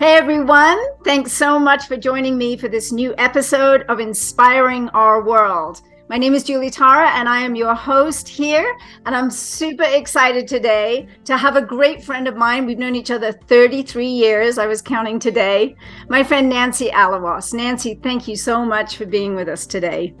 [0.00, 5.22] Hey everyone, thanks so much for joining me for this new episode of Inspiring Our
[5.22, 5.82] World.
[6.08, 8.78] My name is Julie Tara and I am your host here.
[9.04, 12.64] And I'm super excited today to have a great friend of mine.
[12.64, 15.76] We've known each other 33 years, I was counting today.
[16.08, 17.52] My friend Nancy Allawos.
[17.52, 20.14] Nancy, thank you so much for being with us today.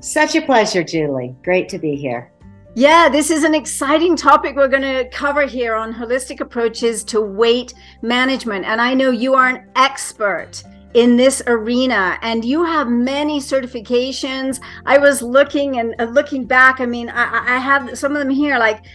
[0.00, 1.34] Such a pleasure, Julie.
[1.42, 2.30] Great to be here.
[2.74, 7.20] Yeah, this is an exciting topic we're going to cover here on holistic approaches to
[7.20, 8.64] weight management.
[8.64, 10.62] And I know you are an expert
[10.94, 14.58] in this arena and you have many certifications.
[14.86, 16.80] I was looking and uh, looking back.
[16.80, 18.86] I mean, I, I have some of them here, like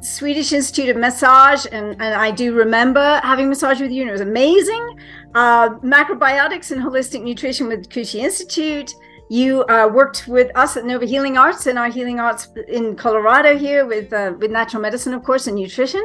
[0.00, 4.12] Swedish Institute of Massage, and, and I do remember having massage with you, and it
[4.12, 4.98] was amazing.
[5.34, 8.94] Uh, macrobiotics and holistic nutrition with Kushi Institute.
[9.28, 13.58] You uh, worked with us at Nova Healing Arts and our Healing Arts in Colorado
[13.58, 16.04] here with uh, with natural medicine, of course, and nutrition.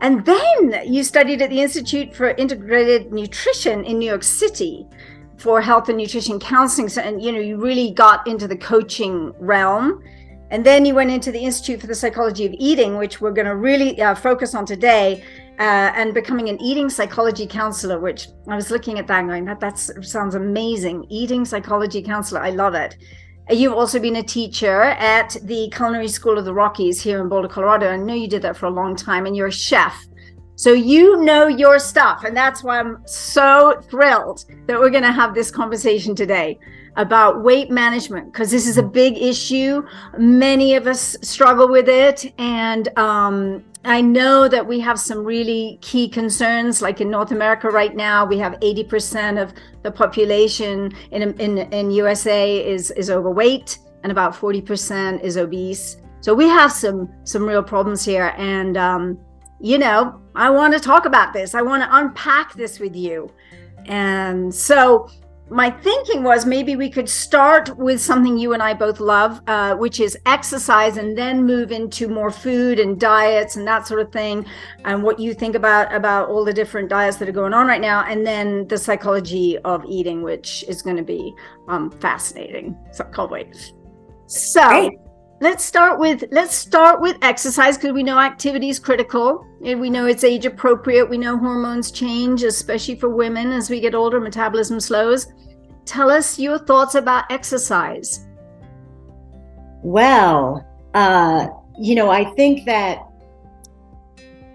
[0.00, 4.86] And then you studied at the Institute for Integrative Nutrition in New York City
[5.36, 6.88] for health and nutrition counseling.
[6.88, 10.02] So, and you know, you really got into the coaching realm.
[10.50, 13.46] And then you went into the Institute for the Psychology of Eating, which we're going
[13.46, 15.24] to really uh, focus on today
[15.62, 19.44] uh, and becoming an eating psychology counselor, which I was looking at that and going,
[19.44, 21.06] that that sounds amazing.
[21.08, 22.96] Eating psychology counselor, I love it.
[23.48, 27.28] Uh, you've also been a teacher at the Culinary School of the Rockies here in
[27.28, 27.92] Boulder, Colorado.
[27.92, 30.04] I know you did that for a long time, and you're a chef.
[30.56, 32.24] So you know your stuff.
[32.24, 36.58] And that's why I'm so thrilled that we're going to have this conversation today
[36.96, 39.82] about weight management because this is a big issue.
[40.18, 42.34] Many of us struggle with it.
[42.38, 47.68] And um, I know that we have some really key concerns, like in North America
[47.68, 49.52] right now, we have 80% of
[49.82, 55.96] the population in, in, in USA is, is overweight and about 40% is obese.
[56.20, 58.32] So we have some, some real problems here.
[58.36, 59.18] And, um,
[59.60, 61.54] you know, I want to talk about this.
[61.54, 63.32] I want to unpack this with you.
[63.86, 65.08] And so
[65.52, 69.76] my thinking was maybe we could start with something you and I both love, uh,
[69.76, 74.10] which is exercise, and then move into more food and diets and that sort of
[74.10, 74.46] thing,
[74.84, 77.80] and what you think about about all the different diets that are going on right
[77.80, 81.34] now, and then the psychology of eating, which is going to be
[81.68, 82.76] um, fascinating.
[82.92, 83.72] So can't wait.
[84.26, 84.68] So.
[84.68, 84.92] Great.
[85.42, 89.90] Let's start with let's start with exercise because we know activity is critical and we
[89.90, 91.10] know it's age appropriate.
[91.10, 95.26] We know hormones change, especially for women as we get older, metabolism slows.
[95.84, 98.24] Tell us your thoughts about exercise.
[99.82, 100.64] Well,
[100.94, 103.00] uh, you know, I think that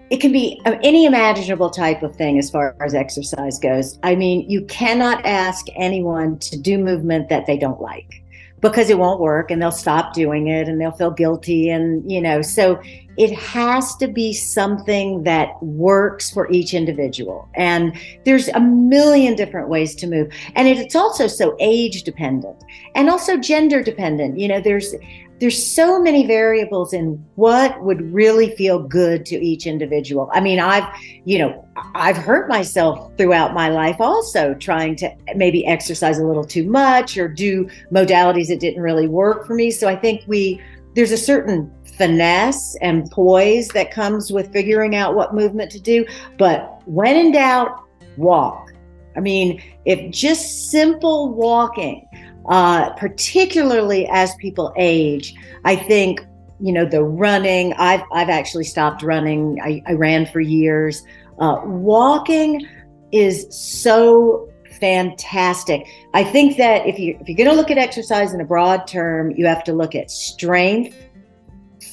[0.08, 3.98] it can be any imaginable type of thing as far as exercise goes.
[4.02, 8.22] I mean, you cannot ask anyone to do movement that they don't like
[8.60, 12.20] because it won't work and they'll stop doing it and they'll feel guilty and you
[12.20, 12.80] know so
[13.18, 17.48] it has to be something that works for each individual.
[17.54, 20.32] And there's a million different ways to move.
[20.54, 22.62] And it's also so age dependent
[22.94, 24.38] and also gender dependent.
[24.38, 24.94] You know there's
[25.40, 30.28] there's so many variables in what would really feel good to each individual.
[30.32, 30.84] I mean, I've,
[31.24, 36.44] you know, I've hurt myself throughout my life also trying to maybe exercise a little
[36.44, 39.70] too much or do modalities that didn't really work for me.
[39.70, 40.60] So I think we,
[40.94, 46.06] there's a certain finesse and poise that comes with figuring out what movement to do.
[46.38, 47.84] But when in doubt,
[48.16, 48.72] walk.
[49.16, 52.06] I mean, if just simple walking,
[52.48, 55.34] uh, particularly as people age.
[55.64, 56.24] I think
[56.60, 57.72] you know the running.
[57.74, 59.58] I've I've actually stopped running.
[59.62, 61.02] I, I ran for years.
[61.40, 62.66] Uh, walking
[63.12, 64.48] is so
[64.80, 65.86] fantastic.
[66.14, 68.86] I think that if you if you're going to look at exercise in a broad
[68.86, 70.96] term, you have to look at strength,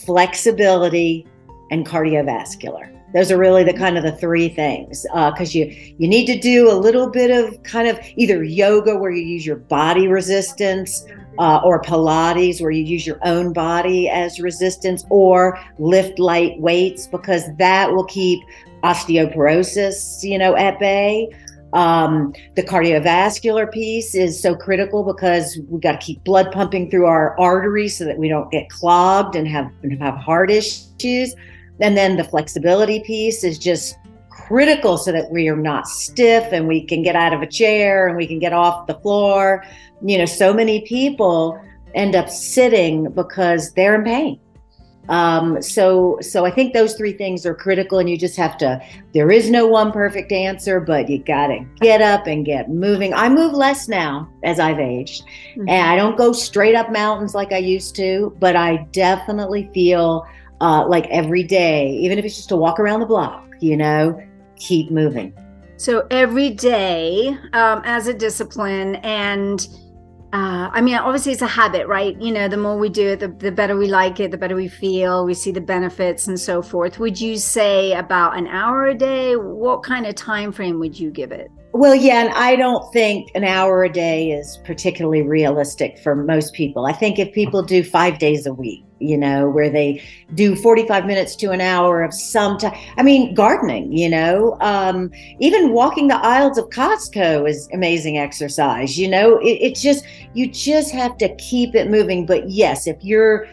[0.05, 1.27] flexibility,
[1.71, 2.91] and cardiovascular.
[3.13, 6.37] Those are really the kind of the three things because uh, you you need to
[6.37, 11.05] do a little bit of kind of either yoga where you use your body resistance
[11.37, 17.07] uh, or Pilates where you use your own body as resistance or lift light weights
[17.07, 18.39] because that will keep
[18.85, 21.29] osteoporosis you know at bay.
[21.73, 27.05] Um, the cardiovascular piece is so critical because we got to keep blood pumping through
[27.05, 31.35] our arteries so that we don't get clogged and have and have heart issues.
[31.81, 33.97] And then the flexibility piece is just
[34.29, 38.07] critical so that we are not stiff and we can get out of a chair
[38.07, 39.65] and we can get off the floor.
[40.01, 41.59] You know, so many people
[41.93, 44.39] end up sitting because they're in pain.
[45.09, 48.81] Um, so, so I think those three things are critical, and you just have to.
[49.13, 53.13] There is no one perfect answer, but you got to get up and get moving.
[53.13, 55.69] I move less now as I've aged, mm-hmm.
[55.69, 60.25] and I don't go straight up mountains like I used to, but I definitely feel
[60.61, 64.19] uh, like every day, even if it's just to walk around the block, you know,
[64.55, 65.33] keep moving.
[65.77, 69.67] So every day um, as a discipline and
[70.35, 72.21] uh, I mean, obviously it's a habit, right?
[72.21, 74.53] You know, the more we do it, the, the better we like it, the better
[74.53, 76.99] we feel, we see the benefits and so forth.
[76.99, 79.37] Would you say about an hour a day?
[79.37, 81.47] What kind of time frame would you give it?
[81.71, 86.53] Well, yeah, and I don't think an hour a day is particularly realistic for most
[86.53, 86.85] people.
[86.85, 90.01] I think if people do five days a week, you know, where they
[90.33, 92.73] do 45 minutes to an hour of some time.
[92.97, 98.97] I mean, gardening, you know, um, even walking the aisles of Costco is amazing exercise.
[98.97, 102.25] You know, it, it's just, you just have to keep it moving.
[102.25, 103.47] But yes, if you're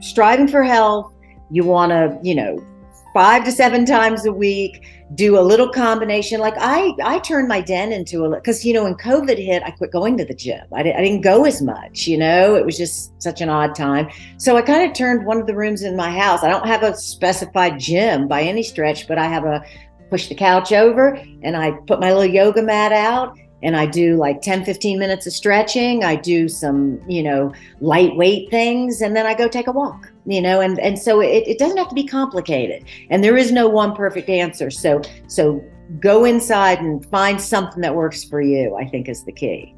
[0.00, 1.12] striving for health,
[1.50, 2.64] you want to, you know,
[3.12, 4.84] five to seven times a week
[5.14, 6.40] do a little combination.
[6.40, 9.70] Like i i turned my den into a because you know when covid hit i
[9.70, 10.62] quit going to the gym.
[10.72, 12.54] I, I didn't go as much you know?
[12.54, 14.08] It was just such an odd time.
[14.38, 16.42] So i kind of turned one of the rooms in my house.
[16.42, 19.64] I don't have a specified gym by any stretch but i have a
[20.10, 24.16] push the couch over and i put my little yoga mat out and I do
[24.16, 26.04] like 10, 15 minutes of stretching.
[26.04, 30.40] I do some, you know, lightweight things, and then I go take a walk, you
[30.40, 32.84] know, and, and so it, it doesn't have to be complicated.
[33.10, 34.70] And there is no one perfect answer.
[34.70, 35.64] So, so
[35.98, 39.74] go inside and find something that works for you, I think is the key.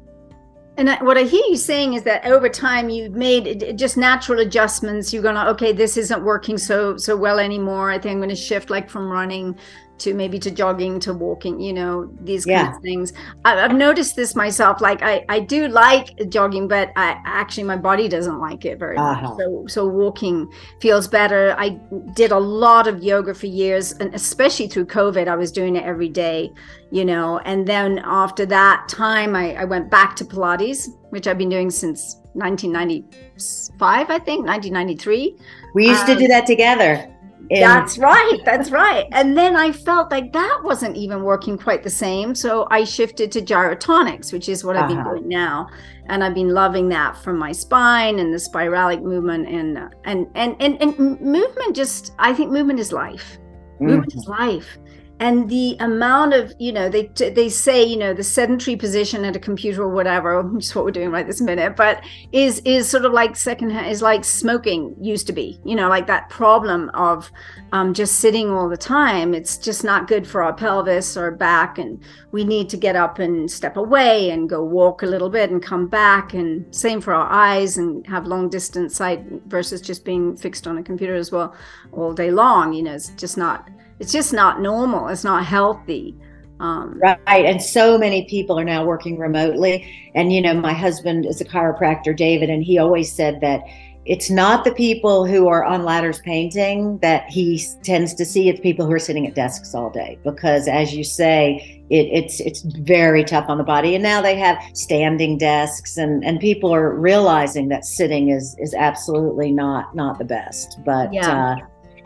[0.75, 5.13] And what I hear you saying is that over time you've made just natural adjustments.
[5.13, 7.91] You're gonna okay, this isn't working so so well anymore.
[7.91, 9.55] I think I'm gonna shift like from running
[9.99, 12.65] to maybe to jogging to walking you know these yeah.
[12.65, 13.13] kinds of things.
[13.45, 17.77] I, have noticed this myself like I, I do like jogging but I actually my
[17.77, 19.21] body doesn't like it very uh-huh.
[19.21, 21.55] much so so walking feels better.
[21.57, 21.69] I
[22.13, 25.83] did a lot of yoga for years and especially through COVID I was doing it
[25.83, 26.51] every day
[26.91, 31.37] you know and then after that time I, I went back to Pilates which I've
[31.37, 35.37] been doing since 1995 I think 1993
[35.75, 37.12] we used um, to do um, that together
[37.59, 38.39] that's right.
[38.45, 39.07] That's right.
[39.11, 42.35] And then I felt like that wasn't even working quite the same.
[42.35, 44.85] So I shifted to gyrotonics, which is what uh-huh.
[44.85, 45.15] I've been uh-huh.
[45.15, 45.69] doing now.
[46.07, 50.55] And I've been loving that from my spine and the spiralic movement and and and
[50.59, 53.37] and, and movement just I think movement is life.
[53.75, 53.85] Mm-hmm.
[53.85, 54.77] Movement is life
[55.23, 57.05] and the amount of you know they
[57.39, 60.83] they say you know the sedentary position at a computer or whatever which is what
[60.83, 62.03] we're doing right this minute but
[62.33, 66.07] is is sort of like second is like smoking used to be you know like
[66.07, 67.31] that problem of
[67.73, 69.33] um, just sitting all the time.
[69.33, 71.99] It's just not good for our pelvis or back and
[72.31, 75.61] we need to get up and step away and go walk a little bit and
[75.61, 80.37] come back and same for our eyes and have long distance sight versus just being
[80.37, 81.55] fixed on a computer as well
[81.91, 83.69] all day long you know it's just not
[84.03, 85.07] it's just not normal.
[85.07, 86.13] It's not healthy.
[86.59, 87.45] Um, right.
[87.45, 90.11] And so many people are now working remotely.
[90.13, 93.61] And, you know, my husband is a chiropractor, David, and he always said that
[94.05, 98.49] it's not the people who are on ladders painting that he tends to see.
[98.49, 102.41] It's people who are sitting at desks all day because, as you say, it, it's
[102.41, 103.95] it's very tough on the body.
[103.95, 108.73] And now they have standing desks, and and people are realizing that sitting is is
[108.73, 110.79] absolutely not not the best.
[110.83, 111.55] But yeah.
[111.55, 111.55] Uh,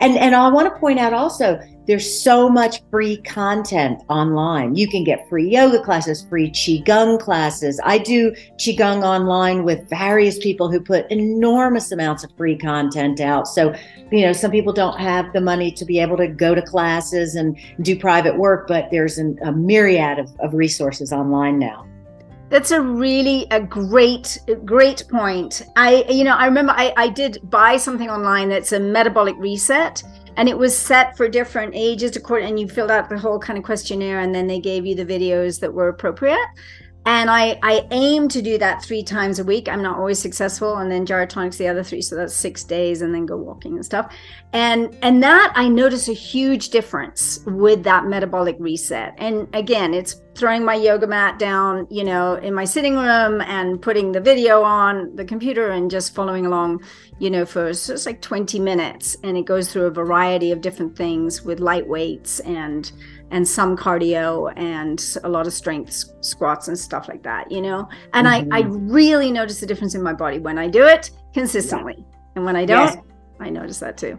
[0.00, 4.76] and and I want to point out also there's so much free content online.
[4.76, 7.80] You can get free yoga classes, free qigong classes.
[7.82, 13.48] I do qigong online with various people who put enormous amounts of free content out.
[13.48, 13.74] So,
[14.12, 17.36] you know, some people don't have the money to be able to go to classes
[17.36, 21.86] and do private work, but there's an, a myriad of, of resources online now.
[22.50, 25.62] That's a really a great great point.
[25.76, 30.02] I you know I remember I I did buy something online that's a metabolic reset
[30.38, 33.58] and it was set for different ages according and you filled out the whole kind
[33.58, 36.38] of questionnaire and then they gave you the videos that were appropriate
[37.08, 39.66] and I I aim to do that three times a week.
[39.66, 43.14] I'm not always successful, and then gyrotonics the other three, so that's six days, and
[43.14, 44.14] then go walking and stuff.
[44.52, 49.14] And and that I notice a huge difference with that metabolic reset.
[49.16, 53.80] And again, it's throwing my yoga mat down, you know, in my sitting room and
[53.80, 56.82] putting the video on the computer and just following along,
[57.18, 60.94] you know, for just like 20 minutes, and it goes through a variety of different
[60.94, 62.92] things with light weights and
[63.30, 67.88] and some cardio and a lot of strength squats and stuff like that, you know?
[68.14, 68.52] And mm-hmm.
[68.52, 71.96] I, I really notice the difference in my body when I do it consistently.
[71.98, 72.04] Yeah.
[72.36, 72.98] And when I don't, yes.
[73.40, 74.18] I notice that too.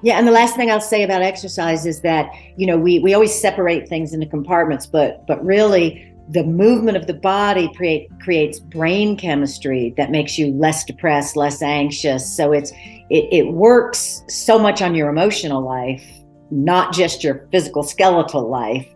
[0.00, 3.14] Yeah, and the last thing I'll say about exercise is that, you know, we, we
[3.14, 8.60] always separate things into compartments, but but really the movement of the body create, creates
[8.60, 12.36] brain chemistry that makes you less depressed, less anxious.
[12.36, 12.70] So it's
[13.10, 16.06] it, it works so much on your emotional life
[16.50, 18.88] not just your physical skeletal life.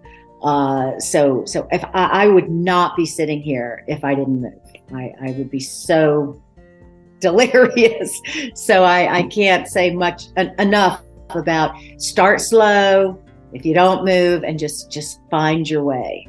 [0.43, 4.53] Uh, so, so if I, I, would not be sitting here if I didn't move,
[4.93, 6.43] I, I would be so
[7.21, 8.21] delirious.
[8.55, 14.59] So I, I can't say much enough about start slow, if you don't move and
[14.59, 16.29] just just find your way.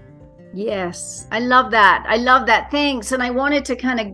[0.53, 1.27] Yes.
[1.31, 2.05] I love that.
[2.07, 4.07] I love that thanks and i wanted to kind of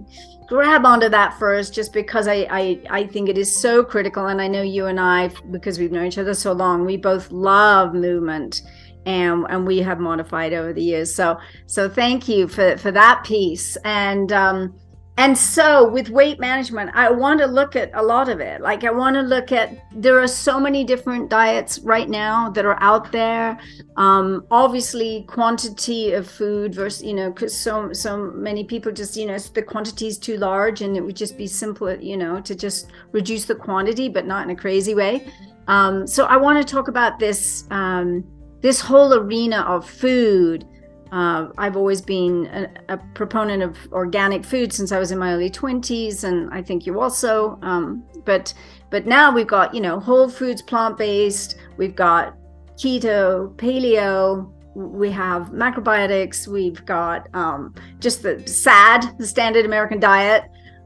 [0.50, 4.28] grab onto that first just because I, I i think it is so critical.
[4.28, 7.32] And i know you and i because we've known each other so long we both
[7.32, 8.64] love movement
[9.06, 11.14] and and we have modified over the years.
[11.14, 13.78] So so thank you for for that piece.
[13.86, 14.76] And um
[15.20, 18.62] and so with weight management i want to look at a lot of it.
[18.62, 22.66] Like i want to look at there are so many different diets right now that
[22.66, 23.60] are out there.
[23.98, 29.26] Um, obviously quantity of food versus you know because so so many people just you
[29.26, 32.56] know the quantity is too large and it would just be simpler you know to
[32.56, 35.28] just reduce the quantity but not in a crazy way.
[35.68, 38.24] Um, so i want to talk about this um,
[38.62, 40.66] this whole arena of food
[41.12, 45.34] uh, I've always been a, a, proponent of organic food since I was in my
[45.34, 47.58] early 20s, and I think you also.
[47.62, 48.54] Um, but
[48.92, 51.56] but now we've got you know whole foods, plant based.
[51.78, 52.36] We've got
[52.78, 54.52] keto, paleo.
[54.76, 56.48] We have macrobiotics.
[56.48, 60.44] We've got um, just the SAD, the standard American diet,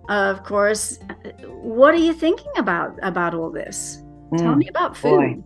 [0.08, 1.00] uh, of course.
[1.48, 4.02] What are you thinking about about all this?
[4.32, 5.18] Mm, Tell me about food.
[5.18, 5.44] Boy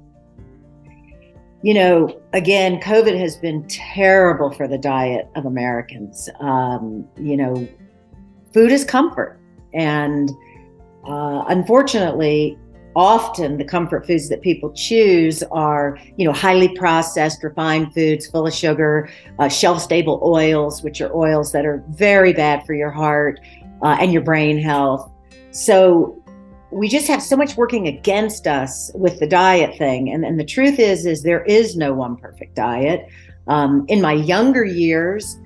[1.67, 6.29] you know, again, COVID has been terrible for the diet of Americans.
[6.39, 7.67] Um, you know,
[8.53, 9.37] food is comfort.
[9.73, 10.29] And
[11.05, 12.57] uh, unfortunately,
[12.95, 18.47] often the comfort foods that people choose are, you know, highly processed, refined foods full
[18.47, 22.91] of sugar, uh, shelf stable oils, which are oils that are very bad for your
[22.91, 23.41] heart
[23.81, 25.11] uh, and your brain health.
[25.51, 26.23] So
[26.71, 30.11] we just have so much working against us with the diet thing.
[30.11, 33.07] And, and the truth is is there is no one perfect diet.
[33.47, 35.39] Um, in my younger years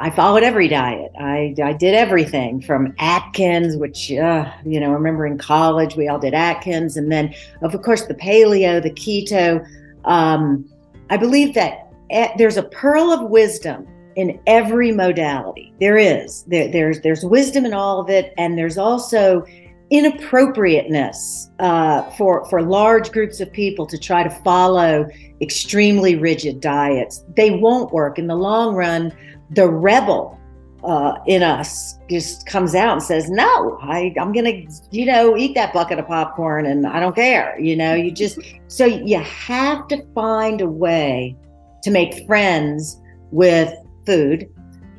[0.00, 1.10] i followed every diet.
[1.18, 6.18] I, I did everything from atkins which uh, you know remember in college we all
[6.18, 9.66] did atkins and then of course the paleo the keto.
[10.04, 10.64] Um,
[11.10, 11.90] i believe that
[12.38, 15.72] there's a pearl of wisdom in every modality.
[15.78, 16.42] There is.
[16.44, 19.44] There, there's there's wisdom in all of it and there's also
[19.90, 25.06] inappropriateness uh, for for large groups of people to try to follow
[25.40, 27.24] extremely rigid diets.
[27.36, 29.12] They won't work in the long run.
[29.50, 30.38] The rebel
[30.84, 35.36] uh, in us just comes out and says, "No, I, I'm going to, you know,
[35.36, 39.18] eat that bucket of popcorn, and I don't care." You know, you just so you
[39.18, 41.36] have to find a way
[41.82, 43.72] to make friends with
[44.06, 44.48] food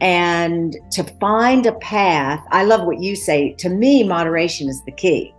[0.02, 4.92] and to find a path i love what you say to me moderation is the
[4.92, 5.34] key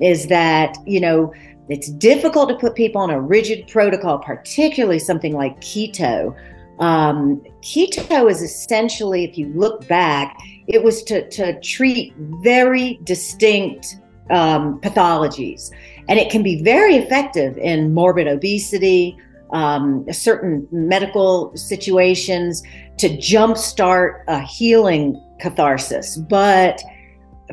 [0.00, 1.32] is that you know
[1.68, 6.34] it's difficult to put people on a rigid protocol particularly something like keto.
[6.80, 10.36] Um, keto is essentially if you look back
[10.66, 13.96] it was to, to treat very distinct
[14.30, 15.70] um, pathologies.
[16.08, 19.18] And it can be very effective in morbid obesity
[19.52, 22.62] um, certain medical situations
[23.00, 26.18] to jumpstart a healing catharsis.
[26.18, 26.82] But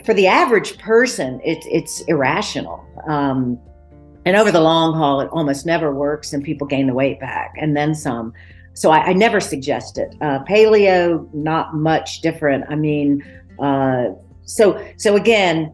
[0.04, 2.86] for the average person, it's it's irrational.
[3.08, 3.58] Um,
[4.26, 7.56] and over the long haul, it almost never works, and people gain the weight back
[7.58, 8.34] and then some.
[8.74, 10.16] So I, I never suggest it.
[10.22, 12.66] Uh, paleo, not much different.
[12.70, 13.24] I mean,
[13.60, 14.10] uh,
[14.44, 15.74] so so again,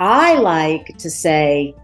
[0.00, 1.76] I like to say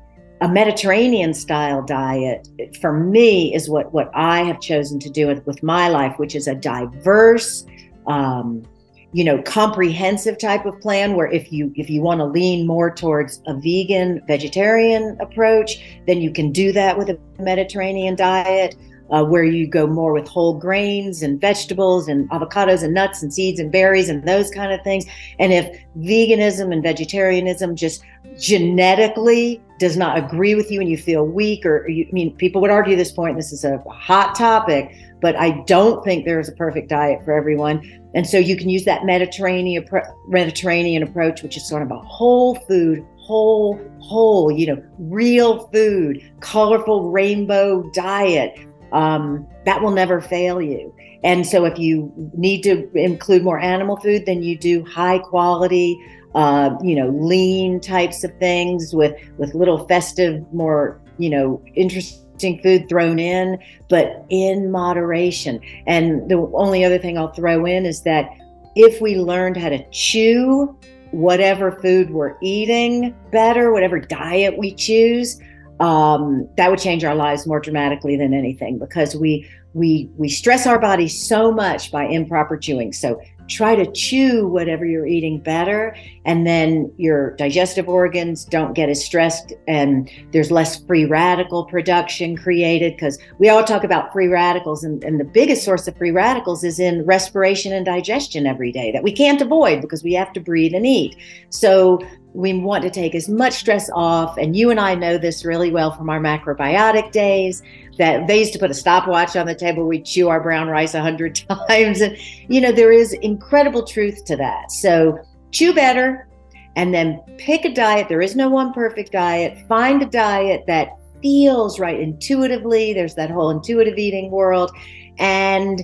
[0.43, 2.49] a Mediterranean style diet
[2.81, 6.35] for me is what what I have chosen to do with, with my life, which
[6.35, 7.65] is a diverse,
[8.09, 8.65] um,
[9.13, 11.15] you know, comprehensive type of plan.
[11.15, 16.21] Where if you if you want to lean more towards a vegan vegetarian approach, then
[16.21, 18.75] you can do that with a Mediterranean diet
[19.13, 23.33] uh, where you go more with whole grains and vegetables and avocados and nuts and
[23.33, 25.05] seeds and berries and those kind of things.
[25.39, 28.03] And if veganism and vegetarianism just
[28.39, 32.61] genetically does not agree with you and you feel weak, or you, I mean, people
[32.61, 36.49] would argue this point, this is a hot topic, but I don't think there is
[36.49, 37.83] a perfect diet for everyone.
[38.15, 39.85] And so you can use that Mediterranean
[40.29, 46.23] Mediterranean approach, which is sort of a whole food, whole, whole, you know, real food,
[46.39, 48.57] colorful rainbow diet
[48.93, 50.95] um, that will never fail you.
[51.25, 56.01] And so, if you need to include more animal food, then you do high quality,
[56.35, 62.61] uh, you know, lean types of things with with little festive, more you know, interesting
[62.63, 63.59] food thrown in,
[63.89, 65.61] but in moderation.
[65.87, 68.31] And the only other thing I'll throw in is that
[68.75, 70.77] if we learned how to chew
[71.11, 75.39] whatever food we're eating better, whatever diet we choose,
[75.81, 80.67] um, that would change our lives more dramatically than anything because we we we stress
[80.67, 82.93] our bodies so much by improper chewing.
[82.93, 83.21] So
[83.53, 85.97] try to chew whatever you're eating better.
[86.25, 92.37] And then your digestive organs don't get as stressed and there's less free radical production
[92.37, 94.85] created because we all talk about free radicals.
[94.85, 98.91] And, and the biggest source of free radicals is in respiration and digestion every day
[98.93, 101.17] that we can't avoid because we have to breathe and eat.
[101.51, 102.01] So
[102.35, 104.37] we want to take as much stress off.
[104.39, 107.63] And you and I know this really well from our macrobiotic days
[107.99, 109.87] that they used to put a stopwatch on the table.
[109.87, 111.37] We'd chew our brown rice a hundred
[111.69, 112.01] times.
[112.01, 112.17] And,
[112.49, 114.71] you know, there is incredible truth to that.
[114.71, 115.19] So
[115.51, 116.29] chew better
[116.77, 118.09] and then pick a diet.
[118.09, 119.67] There is no one perfect diet.
[119.69, 120.89] Find a diet that
[121.21, 122.93] feels right intuitively.
[122.93, 124.71] There's that whole intuitive eating world.
[125.19, 125.83] And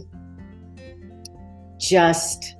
[1.78, 2.56] just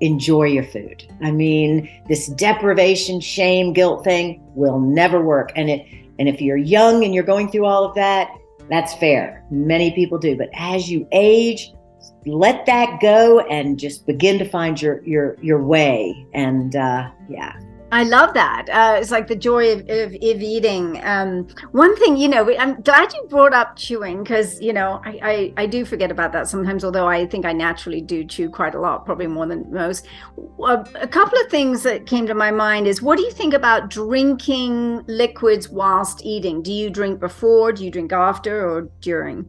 [0.00, 1.04] enjoy your food.
[1.22, 5.52] I mean, this deprivation, shame, guilt thing will never work.
[5.56, 5.86] And it
[6.18, 8.30] and if you're young and you're going through all of that,
[8.68, 9.44] that's fair.
[9.50, 10.36] Many people do.
[10.36, 11.72] But as you age,
[12.26, 16.26] let that go and just begin to find your your your way.
[16.34, 17.58] And uh, yeah,
[17.92, 18.70] I love that.
[18.70, 20.98] Uh, it's like the joy of, of, of eating.
[21.04, 25.20] Um, one thing, you know, I'm glad you brought up chewing because, you know, I,
[25.22, 28.74] I, I, do forget about that sometimes, although I think I naturally do chew quite
[28.74, 30.06] a lot, probably more than most.
[30.64, 33.52] A, a couple of things that came to my mind is what do you think
[33.52, 36.62] about drinking liquids whilst eating?
[36.62, 39.46] Do you drink before, do you drink after, or during?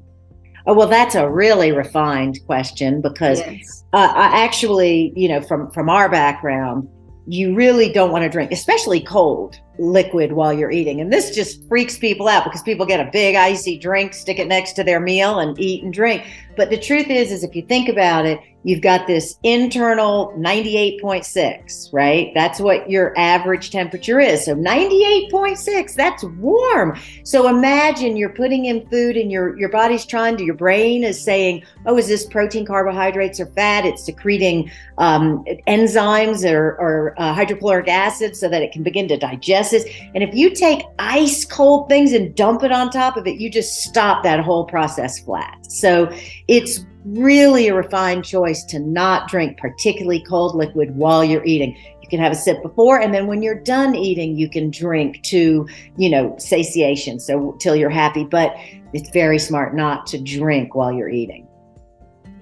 [0.67, 3.85] Oh, well, that's a really refined question because yes.
[3.93, 6.89] uh, I actually, you know, from from our background,
[7.25, 11.01] you really don't want to drink, especially cold liquid while you're eating.
[11.01, 14.47] And this just freaks people out because people get a big icy drink, stick it
[14.47, 16.25] next to their meal and eat and drink.
[16.55, 21.93] But the truth is, is if you think about it, you've got this internal 98.6,
[21.93, 22.31] right?
[22.33, 24.45] That's what your average temperature is.
[24.45, 26.97] So 98.6, that's warm.
[27.23, 31.21] So imagine you're putting in food and your, your body's trying to, your brain is
[31.21, 33.85] saying, oh, is this protein, carbohydrates, or fat?
[33.85, 39.17] It's secreting um, enzymes or, or uh, hydrochloric acid so that it can begin to
[39.17, 39.85] digest this.
[40.13, 43.49] and if you take ice cold things and dump it on top of it, you
[43.49, 45.57] just stop that whole process flat.
[45.69, 46.11] So
[46.47, 51.77] it's really a refined choice to not drink particularly cold liquid while you're eating.
[52.01, 55.21] You can have a sip before, and then when you're done eating, you can drink
[55.23, 57.19] to, you know, satiation.
[57.19, 58.25] So till you're happy.
[58.25, 58.55] But
[58.93, 61.47] it's very smart not to drink while you're eating.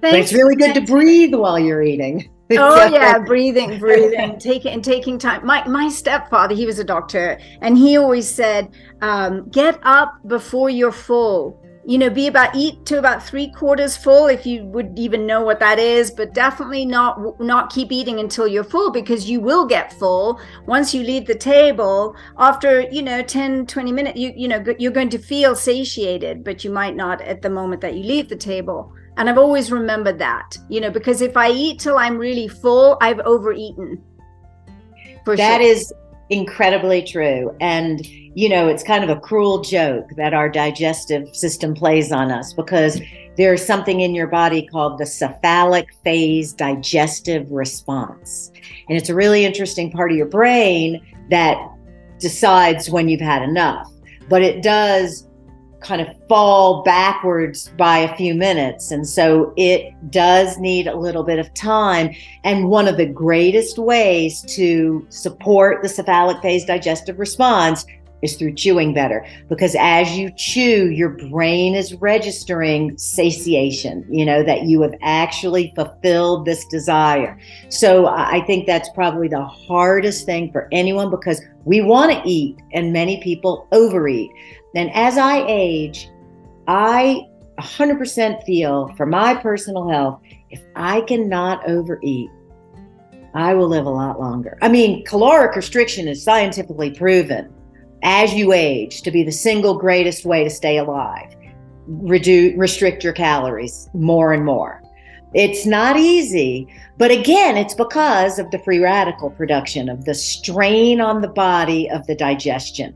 [0.00, 2.28] But it's really good to breathe while you're eating.
[2.58, 7.38] oh yeah breathing breathing taking and taking time my my stepfather he was a doctor
[7.62, 8.68] and he always said
[9.00, 13.96] um, get up before you're full you know be about eat to about three quarters
[13.96, 18.20] full if you would even know what that is but definitely not not keep eating
[18.20, 23.02] until you're full because you will get full once you leave the table after you
[23.02, 26.94] know 10 20 minutes you you know you're going to feel satiated but you might
[26.94, 30.80] not at the moment that you leave the table and I've always remembered that, you
[30.80, 34.02] know, because if I eat till I'm really full, I've overeaten.
[35.24, 35.70] For that sure.
[35.70, 35.92] is
[36.30, 37.54] incredibly true.
[37.60, 42.30] And, you know, it's kind of a cruel joke that our digestive system plays on
[42.30, 43.00] us because
[43.36, 48.50] there's something in your body called the cephalic phase digestive response.
[48.88, 51.56] And it's a really interesting part of your brain that
[52.18, 53.90] decides when you've had enough.
[54.28, 55.28] But it does
[55.80, 58.92] kind of fall backwards by a few minutes.
[58.92, 62.14] And so it does need a little bit of time.
[62.44, 67.84] And one of the greatest ways to support the cephalic phase digestive response
[68.22, 69.26] is through chewing better.
[69.48, 75.72] Because as you chew your brain is registering satiation you know that you have actually
[75.74, 77.38] fulfilled this desire.
[77.68, 82.58] So i think that's probably the hardest thing for anyone because we want to eat
[82.72, 84.30] and many people overeat.
[84.74, 86.08] And as I age,
[86.66, 87.26] I
[87.58, 92.30] 100% feel for my personal health, if I cannot overeat,
[93.34, 94.58] I will live a lot longer.
[94.60, 97.52] I mean, caloric restriction is scientifically proven
[98.02, 101.34] as you age to be the single greatest way to stay alive.
[101.86, 104.82] Reduce, restrict your calories more and more.
[105.34, 111.00] It's not easy, but again, it's because of the free radical production, of the strain
[111.00, 112.94] on the body, of the digestion.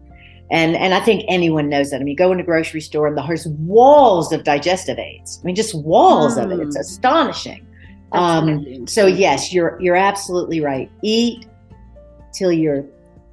[0.50, 1.96] And and I think anyone knows that.
[1.96, 5.40] I mean, you go in a grocery store and there's walls of digestive aids.
[5.42, 6.44] I mean, just walls mm.
[6.44, 6.60] of it.
[6.60, 6.80] It's hmm.
[6.80, 7.66] astonishing.
[8.12, 10.90] Um, so yes, you're you're absolutely right.
[11.02, 11.46] Eat
[12.32, 12.84] till you're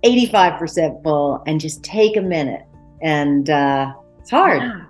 [0.03, 2.63] 85% full and just take a minute.
[3.01, 4.61] And uh, it's hard.
[4.61, 4.85] Yeah.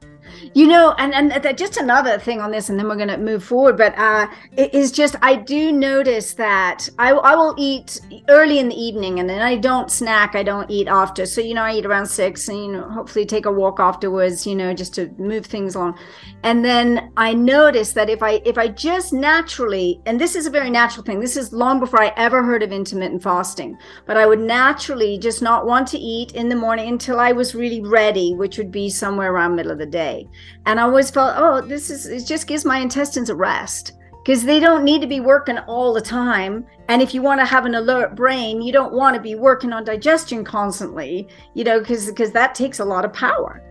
[0.54, 3.44] You know, and and just another thing on this, and then we're going to move
[3.44, 3.78] forward.
[3.78, 8.70] But uh, it is just I do notice that I I will eat early in
[8.70, 10.36] the evening, and then I don't snack.
[10.36, 11.26] I don't eat after.
[11.26, 14.46] So you know, I eat around six, and you know, hopefully take a walk afterwards.
[14.46, 15.98] You know, just to move things along.
[16.44, 20.52] And then I notice that if I if I just naturally, and this is a
[20.52, 21.20] very natural thing.
[21.20, 25.42] This is long before I ever heard of intermittent fasting, but I would naturally just
[25.42, 28.90] not want to eat in the morning until I was really ready, which would be
[28.90, 30.23] somewhere around middle of the day.
[30.66, 34.44] And I always felt, oh, this is it just gives my intestines a rest because
[34.44, 36.66] they don't need to be working all the time.
[36.88, 39.74] And if you want to have an alert brain, you don't want to be working
[39.74, 43.62] on digestion constantly, you know, because because that takes a lot of power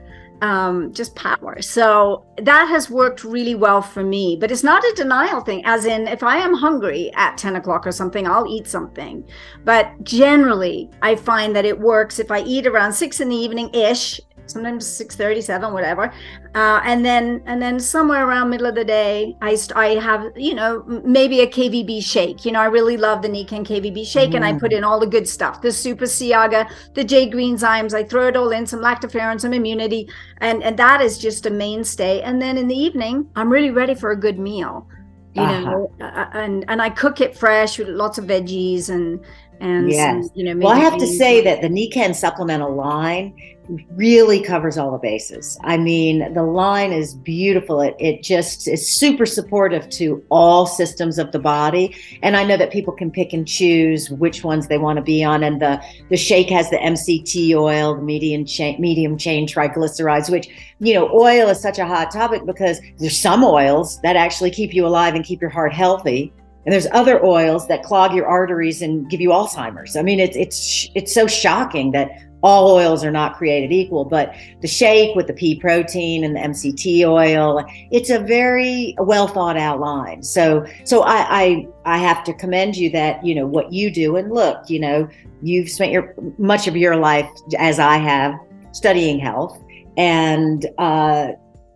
[0.43, 1.63] um, just power.
[1.63, 4.37] So that has worked really well for me.
[4.39, 7.87] But it's not a denial thing, as in, if I am hungry at 10 o'clock
[7.87, 9.25] or something, I'll eat something.
[9.65, 13.73] But generally, I find that it works if I eat around six in the evening
[13.73, 14.21] ish
[14.53, 16.13] sometimes 6:37 whatever
[16.55, 20.33] uh, and then and then somewhere around middle of the day I st- I have
[20.37, 24.31] you know maybe a KVB shake you know I really love the Nikken KVB shake
[24.31, 24.37] mm.
[24.37, 24.79] and I put mm.
[24.79, 28.51] in all the good stuff the super Siaga the J Greenzymes I throw it all
[28.51, 32.69] in some lactoferrin some immunity and and that is just a mainstay and then in
[32.69, 34.87] the evening I'm really ready for a good meal
[35.35, 35.61] you uh-huh.
[35.61, 35.91] know
[36.35, 39.25] and and I cook it fresh with lots of veggies and
[39.61, 40.27] and yes.
[40.27, 43.35] Some, you know well I have to say that the Nikken supplemental line
[43.69, 45.59] really covers all the bases.
[45.63, 47.81] I mean, the line is beautiful.
[47.81, 51.95] It, it just is super supportive to all systems of the body.
[52.23, 55.23] And I know that people can pick and choose which ones they want to be
[55.23, 55.43] on.
[55.45, 60.49] And the, the shake has the MCT oil, the medium chain, medium chain triglycerides, which,
[60.81, 64.75] you know, oil is such a hot topic because there's some oils that actually keep
[64.75, 66.33] you alive and keep your heart healthy.
[66.65, 69.97] And there's other oils that clog your arteries and give you Alzheimer's.
[69.97, 72.11] I mean, it's it's it's so shocking that
[72.43, 76.41] all oils are not created equal, but the shake with the pea protein and the
[76.41, 80.23] MCT oil, it's a very well thought out line.
[80.23, 84.17] So, so I, I, I have to commend you that, you know, what you do
[84.17, 85.09] and look, you know,
[85.43, 87.29] you've spent your much of your life
[87.59, 88.35] as I have
[88.73, 89.63] studying health.
[89.97, 91.33] And, uh,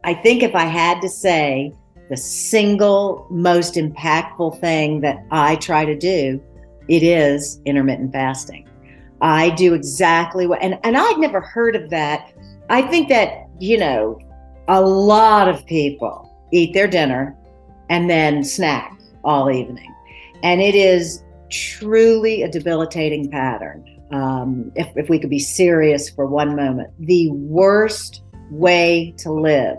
[0.06, 1.72] I think if I had to say
[2.08, 6.40] the single most impactful thing that I try to do,
[6.88, 8.68] it is intermittent fasting.
[9.20, 12.32] I do exactly what, and, and I'd never heard of that.
[12.68, 14.18] I think that, you know,
[14.68, 17.36] a lot of people eat their dinner
[17.88, 19.94] and then snack all evening.
[20.42, 23.84] And it is truly a debilitating pattern.
[24.12, 29.78] Um, if, if we could be serious for one moment, the worst way to live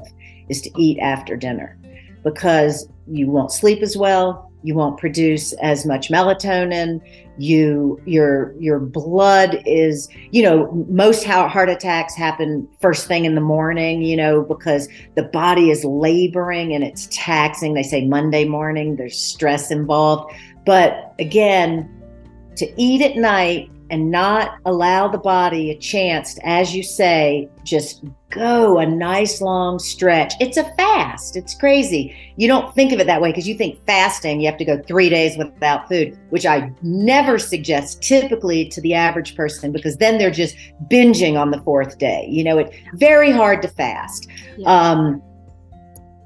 [0.49, 1.77] is to eat after dinner
[2.23, 7.01] because you won't sleep as well, you won't produce as much melatonin,
[7.37, 13.41] you your your blood is you know most heart attacks happen first thing in the
[13.41, 17.73] morning you know because the body is laboring and it's taxing.
[17.73, 20.33] They say monday morning there's stress involved.
[20.65, 21.93] But again
[22.55, 27.49] to eat at night and not allow the body a chance to, as you say,
[27.63, 30.33] just go a nice long stretch.
[30.39, 31.35] It's a fast.
[31.35, 32.15] It's crazy.
[32.35, 34.81] You don't think of it that way because you think fasting, you have to go
[34.83, 40.17] three days without food, which I never suggest typically to the average person because then
[40.17, 40.55] they're just
[40.89, 42.27] binging on the fourth day.
[42.29, 44.27] You know, it's very hard to fast.
[44.57, 44.69] Yeah.
[44.69, 45.21] Um,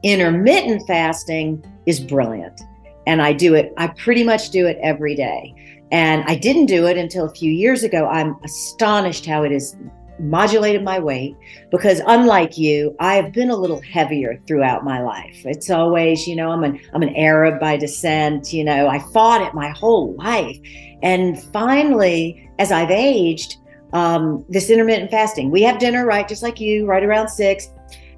[0.04, 2.62] intermittent fasting is brilliant.
[3.08, 5.56] And I do it, I pretty much do it every day.
[5.92, 8.08] And I didn't do it until a few years ago.
[8.08, 9.76] I'm astonished how it has
[10.20, 11.36] modulated my weight
[11.72, 15.42] because unlike you, I have been a little heavier throughout my life.
[15.46, 19.42] It's always, you know, I'm an I'm an Arab by descent, you know, I fought
[19.42, 20.58] it my whole life.
[21.02, 23.58] And finally, as I've aged,
[23.94, 27.70] um, this intermittent fasting, we have dinner, right, just like you, right around six.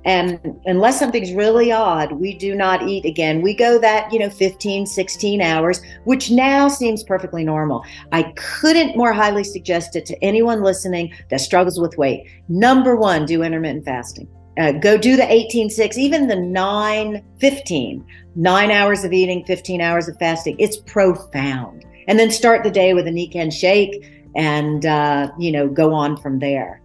[0.06, 3.42] And unless something's really odd, we do not eat again.
[3.42, 7.86] We go that, you know, 15, 16 hours, which now seems perfectly normal.
[8.12, 12.28] I couldn't more highly suggest it to anyone listening that struggles with weight.
[12.50, 14.28] Number one, do intermittent fasting.
[14.58, 19.82] Uh, go do the 18 6 even the 9 15 nine hours of eating 15
[19.82, 24.86] hours of fasting it's profound and then start the day with a Nikken shake and
[24.86, 26.83] uh, you know go on from there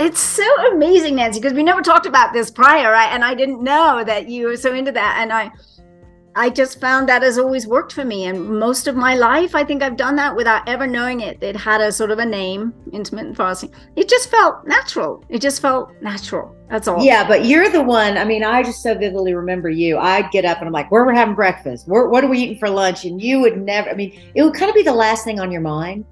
[0.00, 3.10] it's so amazing, Nancy, because we never talked about this prior, right?
[3.10, 5.18] and I didn't know that you were so into that.
[5.20, 5.50] And I,
[6.36, 8.26] I just found that has always worked for me.
[8.26, 11.42] And most of my life, I think I've done that without ever knowing it.
[11.42, 13.74] It had a sort of a name, intermittent fasting.
[13.96, 15.24] It just felt natural.
[15.28, 16.54] It just felt natural.
[16.70, 17.02] That's all.
[17.04, 18.16] Yeah, but you're the one.
[18.16, 19.98] I mean, I just so vividly remember you.
[19.98, 21.88] I'd get up and I'm like, where we're having breakfast?
[21.88, 23.04] Where, what are we eating for lunch?
[23.04, 25.50] And you would never, I mean, it would kind of be the last thing on
[25.50, 26.04] your mind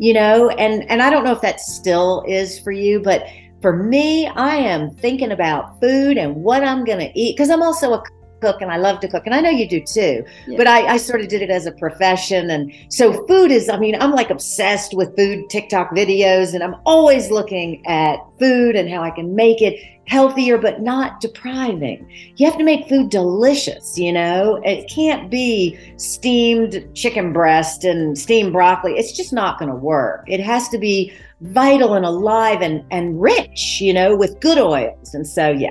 [0.00, 3.26] you know and and i don't know if that still is for you but
[3.60, 7.62] for me, I am thinking about food and what I'm going to eat because I'm
[7.62, 8.02] also a
[8.40, 9.22] cook and I love to cook.
[9.26, 10.56] And I know you do too, yeah.
[10.56, 12.50] but I, I, sort of did it as a profession.
[12.50, 16.76] And so food is, I mean, I'm like obsessed with food TikTok videos and I'm
[16.86, 22.10] always looking at food and how I can make it healthier, but not depriving.
[22.36, 24.60] You have to make food delicious, you know?
[24.64, 28.94] It can't be steamed chicken breast and steamed broccoli.
[28.94, 30.24] It's just not going to work.
[30.26, 35.14] It has to be vital and alive and, and rich, you know, with good oils.
[35.14, 35.70] And so, yeah.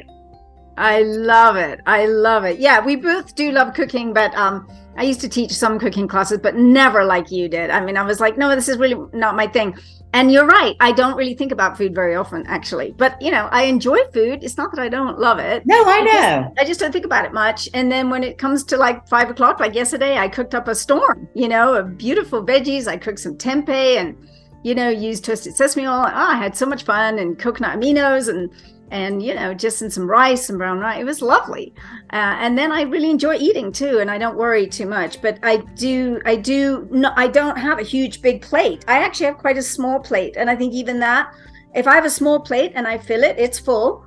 [0.80, 1.82] I love it.
[1.86, 2.58] I love it.
[2.60, 6.40] Yeah, we both do love cooking, but um, I used to teach some cooking classes,
[6.40, 7.70] but never like you did.
[7.70, 9.78] I mean, I was like, no, this is really not my thing.
[10.14, 10.76] And you're right.
[10.80, 12.96] I don't really think about food very often, actually.
[12.98, 14.44] But you know, I enjoy food.
[14.44, 15.64] It's not that I don't love it.
[15.66, 16.12] No, I know.
[16.12, 17.70] I just, I just don't think about it much.
[17.74, 20.74] And then when it comes to like five o'clock, like yesterday, I cooked up a
[20.74, 21.28] storm.
[21.36, 22.88] You know, of beautiful veggies.
[22.88, 24.18] I cooked some tempeh and
[24.64, 26.06] you know used toasted sesame oil.
[26.08, 28.50] Oh, I had so much fun and coconut aminos and
[28.92, 31.02] and you know just in some rice and brown rice.
[31.02, 31.74] It was lovely.
[32.12, 35.22] Uh, and then i really enjoy eating too and i don't worry too much.
[35.22, 38.86] But i do i do no i don't have a huge big plate.
[38.88, 41.34] I actually have quite a small plate and i think even that
[41.76, 44.06] if i have a small plate and i fill it it's full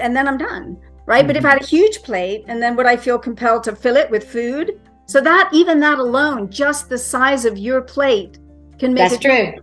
[0.00, 1.20] and then i'm done right?
[1.20, 1.26] Mm-hmm.
[1.26, 3.96] but if i had a huge plate and then would i feel compelled to fill
[3.96, 4.80] it with food?
[5.08, 8.38] So that even that alone just the size of your plate
[8.78, 9.54] can make that's true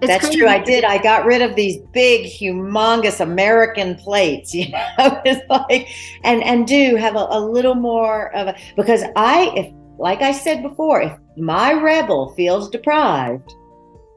[0.00, 0.38] it's That's crazy.
[0.38, 0.48] true.
[0.48, 0.84] I did.
[0.84, 4.54] I got rid of these big, humongous American plates.
[4.60, 5.88] You know, it's like,
[6.24, 10.32] and and do have a, a little more of a because I, if like I
[10.32, 13.54] said before, if my rebel feels deprived,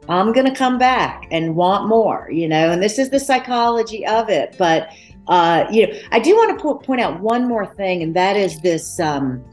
[0.09, 2.29] I'm going to come back and want more.
[2.31, 4.55] You know, and this is the psychology of it.
[4.57, 4.89] But
[5.27, 8.35] uh, you know, I do want to po- point out one more thing, and that
[8.35, 9.43] is this um,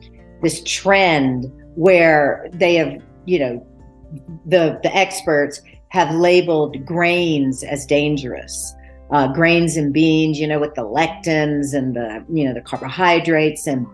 [0.43, 3.66] this trend where they have, you know,
[4.47, 8.74] the the experts have labeled grains as dangerous.
[9.11, 13.66] Uh, grains and beans, you know, with the lectins and the, you know, the carbohydrates.
[13.66, 13.85] And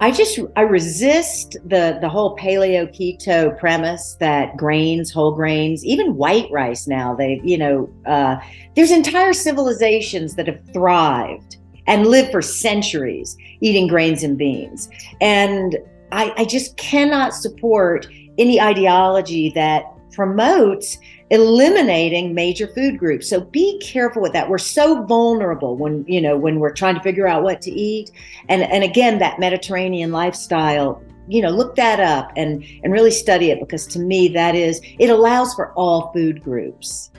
[0.00, 6.14] I just, I resist the, the whole paleo keto premise that grains, whole grains, even
[6.14, 8.36] white rice now, they, you know, uh,
[8.76, 11.56] there's entire civilizations that have thrived
[11.88, 14.88] and lived for centuries eating grains and beans.
[15.20, 15.76] And
[16.12, 18.06] I, I just cannot support
[18.38, 20.98] any ideology that promotes
[21.30, 23.28] eliminating major food groups.
[23.28, 24.48] So be careful with that.
[24.48, 28.10] We're so vulnerable when, you know, when we're trying to figure out what to eat.
[28.48, 33.50] And and again, that Mediterranean lifestyle, you know, look that up and and really study
[33.50, 37.10] it because to me that is it allows for all food groups.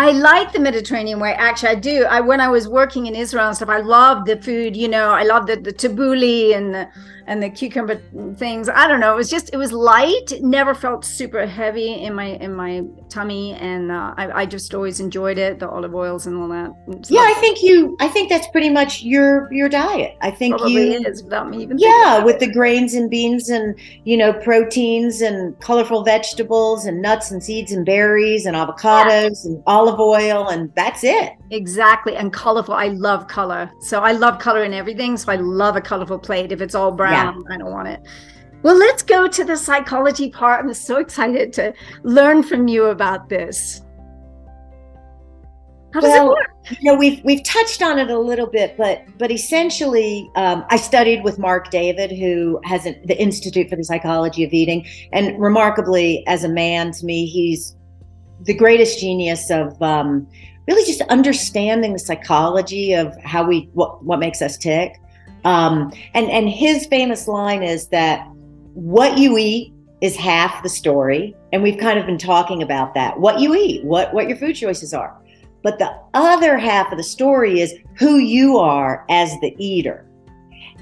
[0.00, 1.34] I like the Mediterranean way.
[1.34, 2.04] Actually, I do.
[2.04, 4.74] I when I was working in Israel and stuff, I loved the food.
[4.74, 6.88] You know, I loved the, the tabbouleh and the
[7.26, 8.02] and the cucumber
[8.36, 8.68] things.
[8.68, 9.12] I don't know.
[9.12, 10.32] It was just it was light.
[10.32, 14.74] It never felt super heavy in my in my tummy, and uh, I, I just
[14.74, 15.58] always enjoyed it.
[15.58, 16.70] The olive oils and all that.
[17.08, 17.96] Yeah, I think you.
[18.00, 20.16] I think that's pretty much your your diet.
[20.22, 21.78] I think Probably you is without me even.
[21.78, 22.40] Yeah, with it.
[22.40, 27.72] the grains and beans and you know proteins and colorful vegetables and nuts and seeds
[27.72, 29.52] and berries and avocados yeah.
[29.52, 31.32] and olive oil and that's it.
[31.50, 32.74] Exactly, and colorful.
[32.74, 35.16] I love color, so I love color in everything.
[35.16, 36.52] So I love a colorful plate.
[36.52, 37.44] If it's all brown.
[37.48, 38.06] Yeah I don't want it.
[38.62, 40.64] Well, let's go to the psychology part.
[40.64, 41.72] I'm so excited to
[42.02, 43.82] learn from you about this.
[45.92, 46.78] How does well, it work?
[46.80, 50.76] You know, we've we've touched on it a little bit, but but essentially, um, I
[50.76, 55.40] studied with Marc David, who has an, the Institute for the Psychology of Eating, and
[55.40, 57.76] remarkably, as a man, to me, he's
[58.42, 60.26] the greatest genius of um,
[60.66, 65.00] really just understanding the psychology of how we what what makes us tick.
[65.44, 68.26] Um, and and his famous line is that
[68.74, 73.18] what you eat is half the story, and we've kind of been talking about that.
[73.18, 75.16] What you eat, what what your food choices are,
[75.62, 80.06] but the other half of the story is who you are as the eater.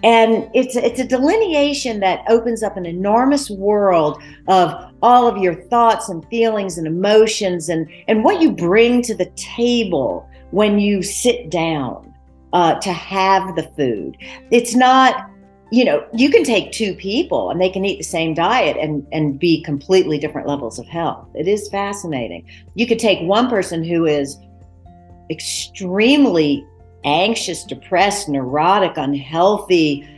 [0.03, 5.55] And it's it's a delineation that opens up an enormous world of all of your
[5.55, 11.03] thoughts and feelings and emotions and and what you bring to the table when you
[11.03, 12.15] sit down
[12.53, 14.17] uh, to have the food.
[14.51, 15.31] It's not,
[15.71, 19.07] you know, you can take two people and they can eat the same diet and,
[19.13, 21.29] and be completely different levels of health.
[21.35, 22.47] It is fascinating.
[22.75, 24.39] You could take one person who is
[25.31, 26.67] extremely
[27.05, 30.09] anxious, depressed, neurotic, unhealthy,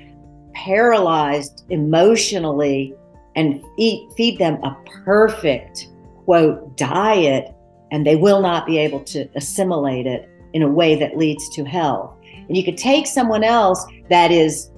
[0.55, 2.95] paralyzed emotionally,
[3.37, 5.89] and eat, feed them a perfect,
[6.25, 7.55] quote, diet,
[7.93, 11.65] and they will not be able to assimilate it in a way that leads to
[11.65, 12.15] health.
[12.49, 14.71] And you could take someone else that is,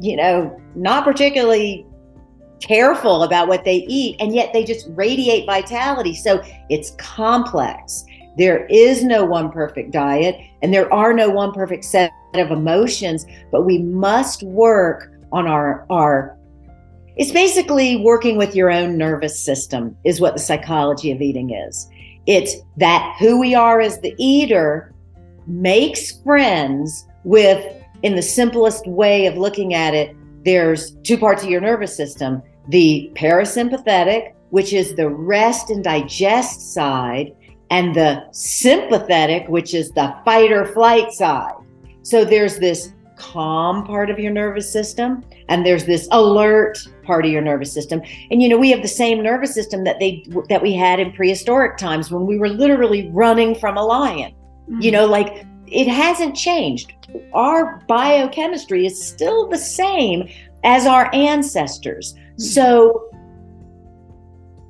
[0.00, 1.86] you know, not particularly
[2.60, 6.14] careful about what they eat, and yet they just radiate vitality.
[6.14, 8.04] So it's complex.
[8.38, 13.26] There is no one perfect diet, and there are no one perfect set of emotions,
[13.50, 16.36] but we must work on our our
[17.16, 21.86] it's basically working with your own nervous system is what the psychology of eating is.
[22.26, 24.94] It's that who we are as the eater
[25.46, 27.64] makes friends with
[28.02, 32.42] in the simplest way of looking at it there's two parts of your nervous system
[32.68, 37.34] the parasympathetic which is the rest and digest side
[37.72, 41.54] and the sympathetic which is the fight or flight side.
[42.02, 47.30] So there's this calm part of your nervous system and there's this alert part of
[47.30, 48.02] your nervous system.
[48.30, 51.12] And you know we have the same nervous system that they that we had in
[51.12, 54.32] prehistoric times when we were literally running from a lion.
[54.32, 54.80] Mm-hmm.
[54.80, 56.92] you know like it hasn't changed.
[57.32, 60.28] Our biochemistry is still the same
[60.62, 62.12] as our ancestors.
[62.12, 62.42] Mm-hmm.
[62.42, 63.08] so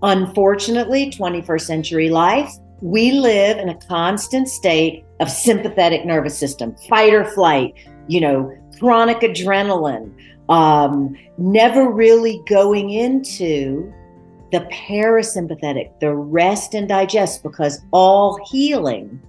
[0.02, 7.14] unfortunately 21st century life we live in a constant state of sympathetic nervous system fight
[7.14, 7.74] or flight
[8.08, 10.12] you know, chronic adrenaline,
[10.48, 13.92] um, never really going into
[14.50, 19.20] the parasympathetic, the rest and digest, because all healing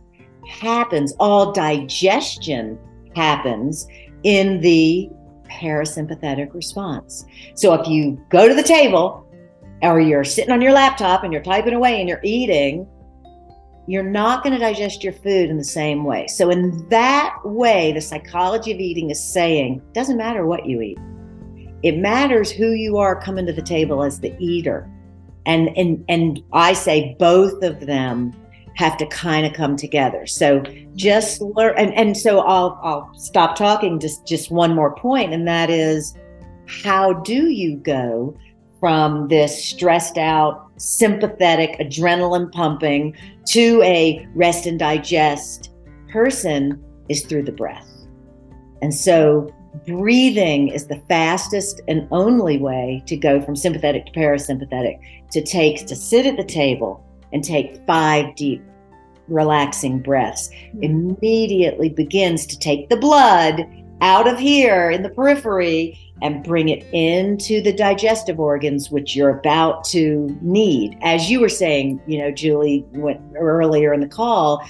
[0.47, 2.77] happens, all digestion
[3.15, 3.87] happens
[4.23, 5.09] in the
[5.45, 7.25] parasympathetic response.
[7.55, 9.25] So if you go to the table
[9.81, 12.87] or you're sitting on your laptop and you're typing away and you're eating,
[13.87, 16.27] you're not going to digest your food in the same way.
[16.27, 20.81] So, in that way, the psychology of eating is saying it doesn't matter what you
[20.81, 20.97] eat,
[21.83, 24.89] it matters who you are coming to the table as the eater.
[25.45, 28.31] And, and, and I say both of them
[28.75, 30.25] have to kind of come together.
[30.25, 30.63] So
[30.95, 35.47] just learn and, and so I'll I'll stop talking just just one more point and
[35.47, 36.15] that is
[36.67, 38.35] how do you go
[38.83, 43.15] from this stressed out, sympathetic, adrenaline pumping
[43.45, 45.71] to a rest and digest
[46.09, 47.87] person is through the breath.
[48.81, 49.49] And so
[49.87, 54.99] breathing is the fastest and only way to go from sympathetic to parasympathetic
[55.31, 58.61] to take to sit at the table and take five deep
[59.29, 60.83] relaxing breaths mm-hmm.
[60.83, 63.65] immediately begins to take the blood
[64.03, 69.39] out of here in the periphery and bring it into the digestive organs, which you're
[69.39, 70.97] about to need.
[71.01, 74.61] As you were saying, you know, Julie, went earlier in the call,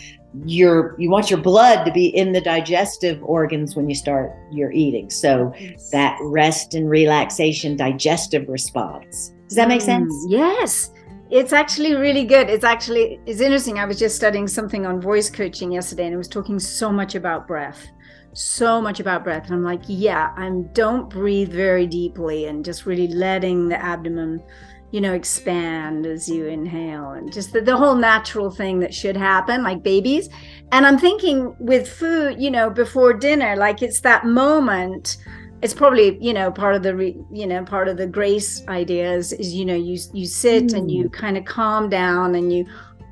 [0.45, 4.71] you're you want your blood to be in the digestive organs when you start your
[4.71, 5.09] eating.
[5.09, 5.89] So yes.
[5.89, 9.33] that rest and relaxation digestive response.
[9.47, 10.25] Does that make mm, sense?
[10.29, 10.91] yes.
[11.29, 12.49] It's actually really good.
[12.49, 13.79] It's actually it's interesting.
[13.79, 17.15] I was just studying something on voice coaching yesterday and it was talking so much
[17.15, 17.87] about breath
[18.33, 19.45] so much about breath.
[19.45, 24.43] And I'm like, yeah, I'm don't breathe very deeply and just really letting the abdomen,
[24.91, 29.17] you know, expand as you inhale and just the, the whole natural thing that should
[29.17, 30.29] happen, like babies.
[30.71, 35.17] And I'm thinking with food, you know, before dinner, like it's that moment.
[35.61, 39.31] It's probably you know part of the re, you know part of the grace ideas
[39.31, 40.77] is you know you you sit mm.
[40.77, 41.13] and you mm.
[41.13, 42.65] kind of calm down and you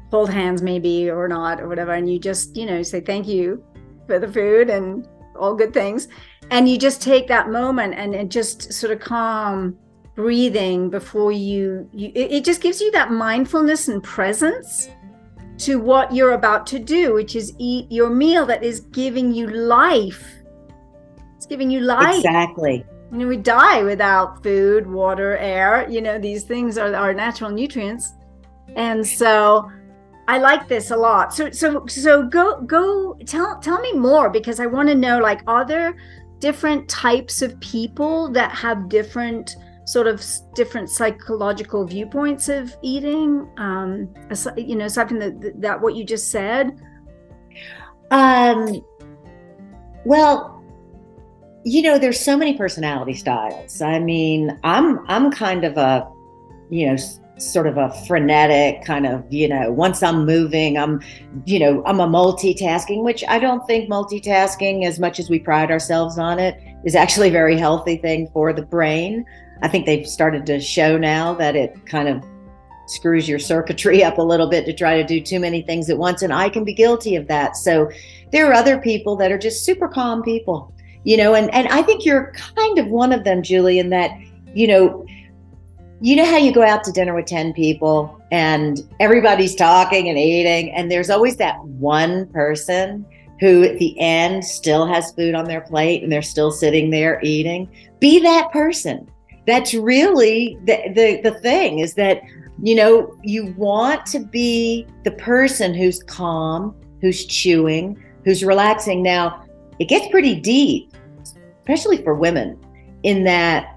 [0.09, 3.63] hold hands maybe or not or whatever and you just you know say thank you
[4.05, 5.07] for the food and
[5.41, 6.07] all good things.
[6.49, 9.77] And you just take that moment and, and just sort of calm
[10.15, 14.89] breathing before you, you it, it just gives you that mindfulness and presence
[15.59, 19.47] to what you're about to do, which is eat your meal that is giving you
[19.47, 20.27] life.
[21.37, 22.15] It's giving you life.
[22.15, 22.85] Exactly.
[23.11, 25.87] You know, we die without food, water, air.
[25.89, 28.13] You know, these things are our natural nutrients.
[28.75, 29.69] And so
[30.31, 31.33] I like this a lot.
[31.33, 35.41] So so so go go tell tell me more because I want to know like
[35.45, 35.97] are there
[36.39, 40.23] different types of people that have different sort of
[40.55, 43.45] different psychological viewpoints of eating?
[43.57, 44.07] Um
[44.55, 46.79] you know something that that what you just said?
[48.09, 48.81] Um
[50.05, 50.63] well
[51.65, 53.81] you know there's so many personality styles.
[53.81, 56.09] I mean i'm i'm kind of a
[56.69, 56.95] you know
[57.41, 61.01] sort of a frenetic kind of you know once i'm moving i'm
[61.45, 65.71] you know i'm a multitasking which i don't think multitasking as much as we pride
[65.71, 69.25] ourselves on it is actually a very healthy thing for the brain.
[69.61, 72.23] I think they've started to show now that it kind of
[72.87, 75.97] screws your circuitry up a little bit to try to do too many things at
[75.97, 77.55] once and i can be guilty of that.
[77.55, 77.89] So
[78.31, 80.73] there are other people that are just super calm people
[81.03, 84.11] you know and and i think you're kind of one of them julie in that
[84.53, 85.03] you know
[86.01, 90.17] you know how you go out to dinner with 10 people and everybody's talking and
[90.17, 93.05] eating, and there's always that one person
[93.39, 97.19] who at the end still has food on their plate and they're still sitting there
[97.23, 97.69] eating?
[97.99, 99.09] Be that person.
[99.47, 102.21] That's really the, the, the thing is that
[102.63, 109.01] You know, you want to be the person who's calm, who's chewing, who's relaxing.
[109.01, 109.43] Now,
[109.79, 110.93] it gets pretty deep,
[111.61, 112.59] especially for women,
[113.01, 113.70] in that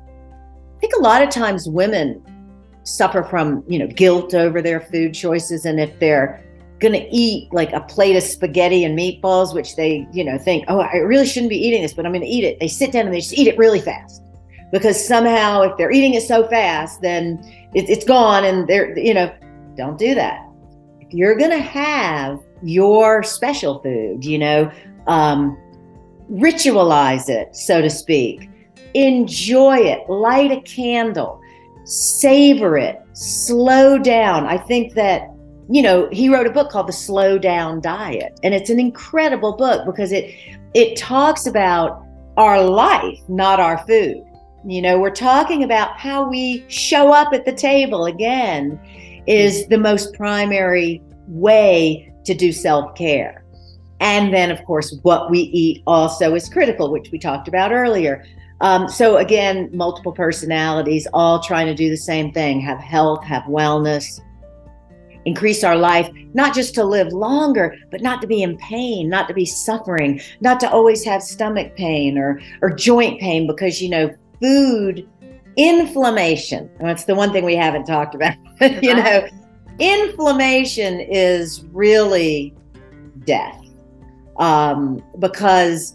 [0.77, 2.22] I think a lot of times women
[2.85, 5.64] suffer from, you know, guilt over their food choices.
[5.64, 6.45] And if they're
[6.81, 10.64] going to eat like a plate of spaghetti and meatballs, which they, you know, think,
[10.68, 12.61] oh, I really shouldn't be eating this, but I'm going to eat it.
[12.61, 14.22] They sit down and they just eat it really fast
[14.70, 17.39] because somehow if they're eating it so fast, then
[17.75, 19.35] it, it's gone and they're, you know,
[19.77, 20.47] don't do that.
[21.01, 24.70] If you're going to have your special food, you know,
[25.07, 25.57] um,
[26.31, 28.49] ritualize it, so to speak.
[28.95, 31.40] Enjoy it, light a candle,
[31.84, 34.47] savor it, slow down.
[34.47, 35.30] I think that,
[35.68, 39.57] you know, he wrote a book called The Slow Down Diet, and it's an incredible
[39.57, 40.34] book because it
[40.74, 42.05] it talks about
[42.36, 44.24] our life, not our food.
[44.66, 48.80] You know, we're talking about how we show up at the table again
[49.26, 53.45] is the most primary way to do self care.
[54.01, 58.24] And then, of course, what we eat also is critical, which we talked about earlier.
[58.61, 63.42] Um, so, again, multiple personalities all trying to do the same thing have health, have
[63.44, 64.20] wellness,
[65.24, 69.26] increase our life, not just to live longer, but not to be in pain, not
[69.28, 73.88] to be suffering, not to always have stomach pain or, or joint pain, because, you
[73.88, 75.09] know, food
[75.57, 79.26] inflammation, that's the one thing we haven't talked about, you know,
[79.78, 82.55] inflammation is really
[83.24, 83.61] death
[84.36, 85.94] um, because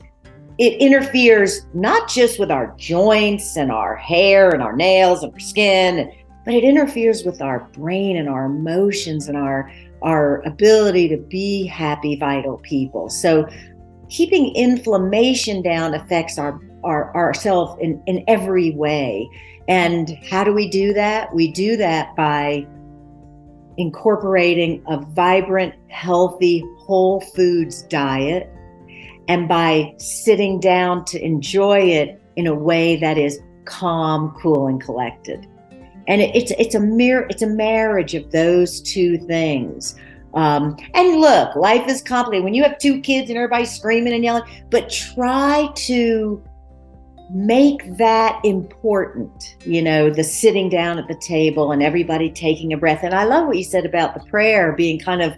[0.60, 5.40] it interferes not just with our joints and our hair and our nails and our
[5.40, 6.12] skin,
[6.44, 11.66] but it interferes with our brain and our emotions and our our ability to be
[11.66, 13.10] happy, vital people.
[13.10, 13.48] So
[14.10, 19.30] keeping inflammation down affects our our ourselves in, in every way.
[19.70, 21.34] And how do we do that?
[21.34, 22.68] We do that by
[23.78, 28.52] incorporating a vibrant, healthy, whole foods diet
[29.30, 34.82] and by sitting down to enjoy it in a way that is calm, cool, and
[34.82, 35.48] collected.
[36.08, 39.96] And it, it's it's a mirror, it's a marriage of those two things.
[40.34, 42.44] Um, and look, life is complicated.
[42.44, 46.44] When you have two kids and everybody's screaming and yelling, but try to
[47.32, 52.78] make that important, you know, the sitting down at the table and everybody taking a
[52.78, 53.04] breath.
[53.04, 55.36] And I love what you said about the prayer being kind of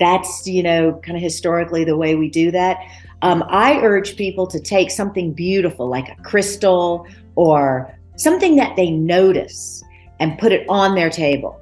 [0.00, 2.78] that's, you know, kind of historically the way we do that.
[3.22, 8.90] Um, I urge people to take something beautiful like a crystal or something that they
[8.90, 9.82] notice
[10.20, 11.60] and put it on their table.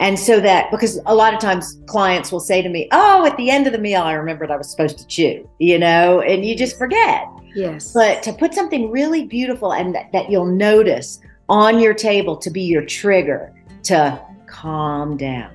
[0.00, 3.36] And so that, because a lot of times clients will say to me, Oh, at
[3.36, 6.44] the end of the meal, I remembered I was supposed to chew, you know, and
[6.44, 7.26] you just forget.
[7.54, 7.92] Yes.
[7.92, 12.50] But to put something really beautiful and that, that you'll notice on your table to
[12.50, 13.52] be your trigger
[13.84, 15.50] to calm down.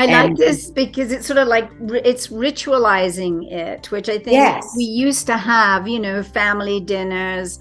[0.00, 4.32] I and, like this because it's sort of like it's ritualizing it, which I think
[4.32, 4.72] yes.
[4.74, 7.58] we used to have, you know, family dinners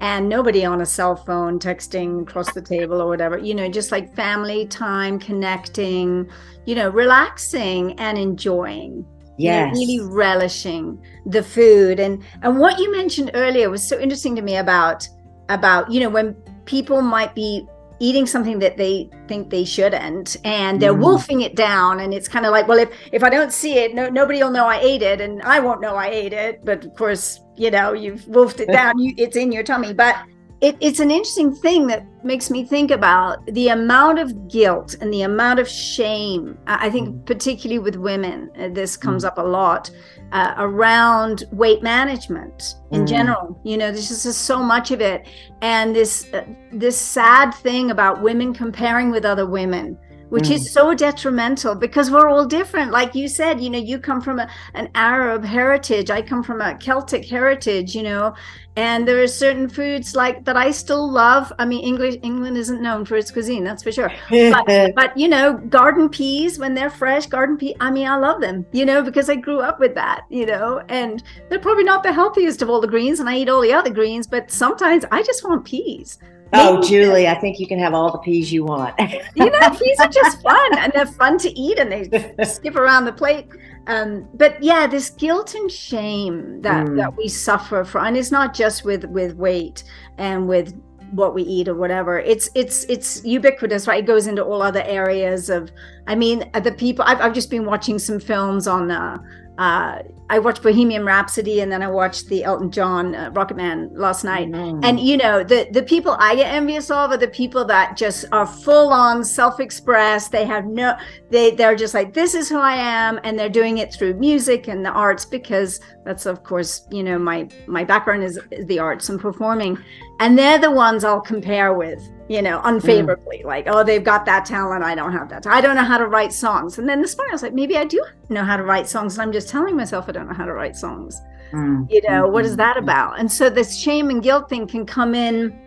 [0.00, 3.90] and nobody on a cell phone texting across the table or whatever, you know, just
[3.90, 6.30] like family time, connecting,
[6.66, 9.06] you know, relaxing and enjoying
[9.38, 9.74] yes.
[9.74, 14.42] know, really relishing the food and and what you mentioned earlier was so interesting to
[14.42, 15.08] me about
[15.48, 16.34] about you know when
[16.66, 17.66] people might be
[18.00, 21.02] eating something that they think they shouldn't and they're mm.
[21.02, 23.94] wolfing it down and it's kind of like well if if i don't see it
[23.94, 26.84] no, nobody will know i ate it and i won't know i ate it but
[26.84, 30.16] of course you know you've wolfed it down you, it's in your tummy but
[30.60, 35.12] it, it's an interesting thing that makes me think about the amount of guilt and
[35.12, 36.58] the amount of shame.
[36.66, 37.24] I think, mm-hmm.
[37.24, 39.28] particularly with women, uh, this comes mm.
[39.28, 39.90] up a lot
[40.32, 43.08] uh, around weight management in mm.
[43.08, 43.60] general.
[43.64, 45.28] You know, there's just so much of it,
[45.62, 49.96] and this uh, this sad thing about women comparing with other women
[50.30, 50.52] which mm.
[50.52, 52.90] is so detrimental because we're all different.
[52.90, 56.10] Like you said you know you come from a, an arab heritage.
[56.10, 58.34] I come from a celtic heritage you know
[58.78, 61.52] and there are certain foods like that i still love.
[61.58, 64.12] I mean english england isn't known for its cuisine that's for sure.
[64.30, 68.40] But, but you know garden peas when they're fresh garden pea i mean i love
[68.40, 72.02] them you know because i grew up with that you know and they're probably not
[72.02, 75.04] the healthiest of all the greens and i eat all the other greens but sometimes
[75.10, 76.18] i just want peas
[76.52, 78.94] Oh, Julie, I think you can have all the peas you want.
[78.98, 83.04] you know, peas are just fun and they're fun to eat and they skip around
[83.04, 83.46] the plate.
[83.86, 86.96] Um, but yeah, this guilt and shame that mm.
[86.96, 89.84] that we suffer from, and it's not just with with weight
[90.18, 90.74] and with
[91.12, 92.18] what we eat or whatever.
[92.18, 94.02] It's it's it's ubiquitous, right?
[94.02, 95.70] It goes into all other areas of.
[96.06, 97.04] I mean, the people.
[97.06, 98.90] I've I've just been watching some films on.
[98.90, 99.18] Uh,
[99.58, 103.90] uh, I watched Bohemian Rhapsody and then I watched the Elton John uh, Rocket Man
[103.92, 104.48] last night.
[104.48, 104.84] Mm.
[104.84, 108.26] And you know, the the people I get envious of are the people that just
[108.30, 110.30] are full on self-expressed.
[110.30, 110.96] They have no
[111.30, 114.68] they they're just like this is who I am and they're doing it through music
[114.68, 118.78] and the arts because that's of course, you know, my my background is, is the
[118.78, 119.76] arts and performing.
[120.20, 123.38] And they're the ones I'll compare with you know, unfavorably.
[123.38, 123.46] Mm.
[123.46, 124.84] Like, oh, they've got that talent.
[124.84, 125.46] I don't have that.
[125.46, 126.78] I don't know how to write songs.
[126.78, 129.14] And then this morning I was like, maybe I do know how to write songs.
[129.14, 131.20] And I'm just telling myself I don't know how to write songs.
[131.52, 131.90] Mm.
[131.90, 132.32] You know, mm-hmm.
[132.32, 133.18] what is that about?
[133.18, 135.58] And so this shame and guilt thing can come in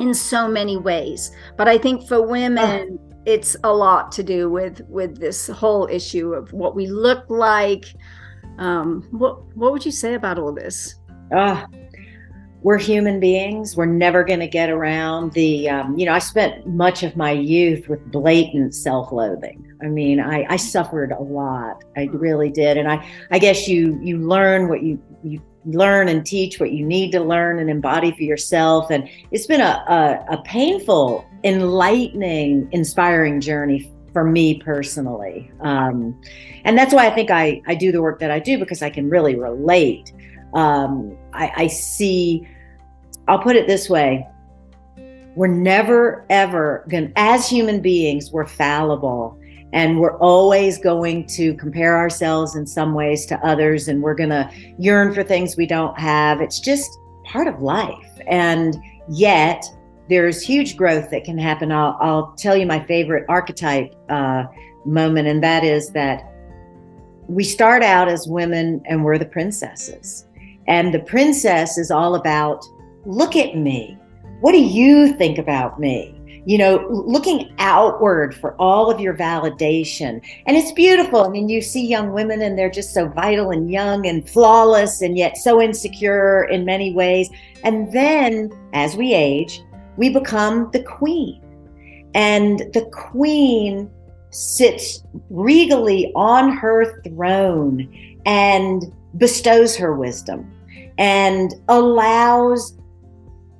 [0.00, 1.30] in so many ways.
[1.56, 3.16] But I think for women, oh.
[3.24, 7.84] it's a lot to do with with this whole issue of what we look like.
[8.58, 10.96] Um, what what would you say about all this?
[11.34, 11.64] Uh,
[12.64, 13.76] we're human beings.
[13.76, 17.30] We're never going to get around the, um, you know, I spent much of my
[17.30, 19.70] youth with blatant self loathing.
[19.82, 21.84] I mean, I, I suffered a lot.
[21.94, 22.78] I really did.
[22.78, 26.86] And I, I guess you, you learn what you, you learn and teach what you
[26.86, 28.90] need to learn and embody for yourself.
[28.90, 35.52] And it's been a, a, a painful, enlightening, inspiring journey for me personally.
[35.60, 36.18] Um,
[36.64, 38.88] and that's why I think I, I do the work that I do because I
[38.88, 40.14] can really relate.
[40.54, 42.48] Um, I, I see
[43.28, 44.26] I'll put it this way
[45.36, 49.36] we're never, ever going to, as human beings, we're fallible
[49.72, 54.30] and we're always going to compare ourselves in some ways to others and we're going
[54.30, 54.48] to
[54.78, 56.40] yearn for things we don't have.
[56.40, 56.88] It's just
[57.24, 58.20] part of life.
[58.28, 58.76] And
[59.08, 59.64] yet,
[60.08, 61.72] there's huge growth that can happen.
[61.72, 64.44] I'll, I'll tell you my favorite archetype uh,
[64.84, 66.30] moment, and that is that
[67.26, 70.26] we start out as women and we're the princesses.
[70.68, 72.64] And the princess is all about
[73.06, 73.98] look at me.
[74.40, 76.10] What do you think about me?
[76.46, 80.20] You know, looking outward for all of your validation.
[80.46, 81.24] And it's beautiful.
[81.24, 85.00] I mean, you see young women and they're just so vital and young and flawless
[85.00, 87.30] and yet so insecure in many ways.
[87.62, 89.62] And then as we age,
[89.96, 91.40] we become the queen.
[92.14, 93.90] And the queen
[94.30, 97.88] sits regally on her throne
[98.26, 100.50] and bestows her wisdom
[100.98, 102.76] and allows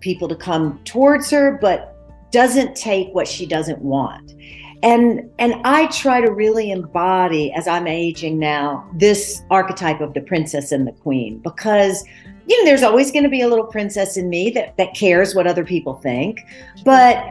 [0.05, 1.97] people to come towards her, but
[2.31, 4.35] doesn't take what she doesn't want.
[4.83, 10.21] And and I try to really embody as I'm aging now this archetype of the
[10.21, 12.05] princess and the queen because
[12.47, 15.35] you know there's always going to be a little princess in me that that cares
[15.35, 16.41] what other people think,
[16.85, 17.31] but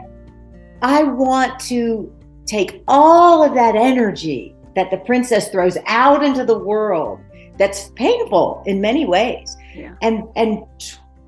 [0.82, 2.12] I want to
[2.44, 7.20] take all of that energy that the princess throws out into the world
[7.56, 9.94] that's painful in many ways yeah.
[10.02, 10.64] and and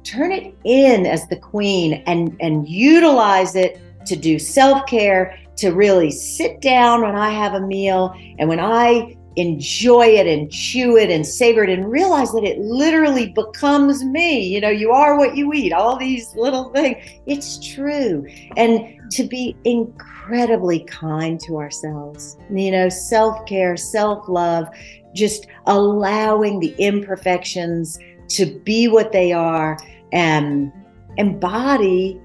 [0.06, 6.10] turn it in as the queen and and utilize it to do self-care to really
[6.10, 11.10] sit down when i have a meal and when i enjoy it and chew it
[11.10, 14.42] and savor it and realize that it literally becomes me.
[14.42, 16.96] You know you are what you eat all these little things.
[17.26, 18.26] It's true.
[18.56, 24.68] And to be incredibly kind to ourselves you know self-care self-love
[25.14, 27.98] just allowing the imperfections
[28.28, 29.78] to be what they are
[30.16, 30.72] and
[31.18, 32.18] embody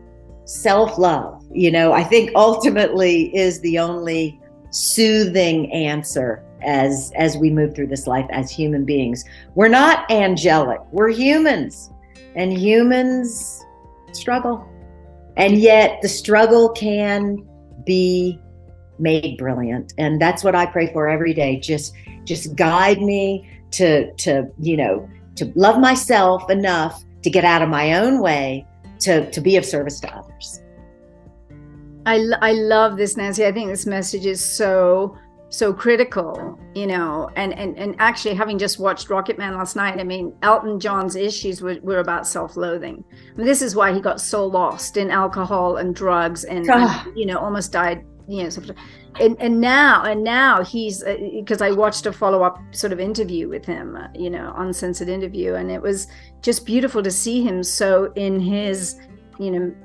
[0.45, 1.43] self love.
[1.51, 4.39] You know, I think ultimately is the only
[4.69, 9.25] soothing answer as as we move through this life as human beings.
[9.55, 10.79] We're not angelic.
[10.91, 11.91] We're humans.
[12.35, 13.61] And humans
[14.13, 14.65] struggle.
[15.35, 17.45] And yet the struggle can
[17.85, 18.39] be
[18.99, 19.93] made brilliant.
[19.97, 21.59] And that's what I pray for every day.
[21.59, 27.61] Just just guide me to to, you know, to love myself enough to get out
[27.61, 28.65] of my own way
[28.99, 30.61] to, to be of service to others.
[32.05, 33.45] I, I love this, Nancy.
[33.45, 35.17] I think this message is so
[35.51, 39.99] so critical, you know, and and and actually having just watched Rocket Man last night,
[39.99, 43.03] I mean, Elton John's issues were, were about self-loathing.
[43.11, 47.17] I mean, this is why he got so lost in alcohol and drugs and, and
[47.17, 48.49] you know almost died you know
[49.19, 52.99] and and now and now he's because uh, I watched a follow up sort of
[52.99, 56.07] interview with him, uh, you know, uncensored interview, and it was
[56.41, 58.99] just beautiful to see him so in his,
[59.37, 59.75] you know,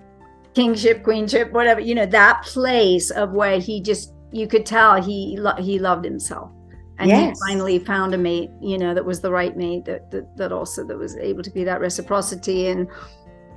[0.55, 5.39] kingship, queenship, whatever, you know, that place of where he just you could tell he
[5.59, 6.51] he loved himself.
[6.99, 7.39] And yes.
[7.39, 10.53] he finally found a mate, you know, that was the right mate that, that that
[10.53, 12.89] also that was able to be that reciprocity and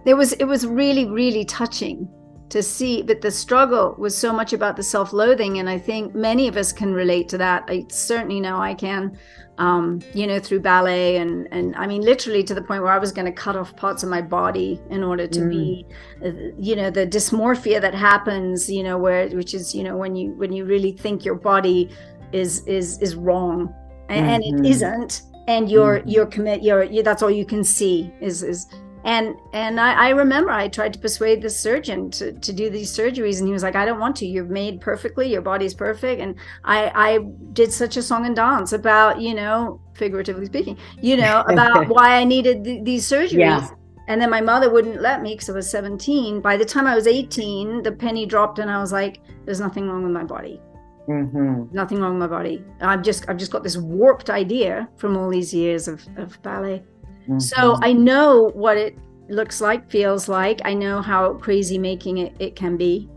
[0.05, 2.09] it was it was really really touching
[2.49, 6.47] to see but the struggle was so much about the self-loathing and i think many
[6.47, 9.17] of us can relate to that i certainly know i can
[9.57, 12.97] um, you know through ballet and and i mean literally to the point where i
[12.97, 15.49] was going to cut off parts of my body in order to mm.
[15.49, 15.85] be
[16.25, 20.15] uh, you know the dysmorphia that happens you know where which is you know when
[20.15, 21.89] you when you really think your body
[22.31, 23.73] is is is wrong
[24.07, 24.29] and, mm-hmm.
[24.29, 24.65] and it mm-hmm.
[24.65, 26.09] isn't and your mm-hmm.
[26.09, 28.67] your commit your, your that's all you can see is is
[29.05, 32.91] and and I, I, remember I tried to persuade the surgeon to, to do these
[32.91, 34.25] surgeries and he was like I don't want to.
[34.25, 35.31] You're made perfectly.
[35.31, 36.21] Your body's perfect.
[36.21, 36.35] And
[36.65, 37.19] I I
[37.53, 42.17] did such a song and dance about you know figuratively speaking you know about why
[42.17, 43.39] I needed th- these surgeries.
[43.39, 43.69] Yeah.
[44.07, 46.95] and then my mother wouldn't let me because I was 17 by the time I
[46.95, 50.61] was 18 the penny dropped and I was like there's nothing wrong with my body.
[51.07, 51.75] Mm-hmm.
[51.75, 52.63] nothing wrong with my body.
[52.81, 56.83] I've just I've just got this warped idea from all these years of, of ballet
[57.29, 57.39] Mm-hmm.
[57.39, 58.97] So I know what it
[59.29, 60.61] looks like, feels like.
[60.65, 63.07] I know how crazy making it, it can be,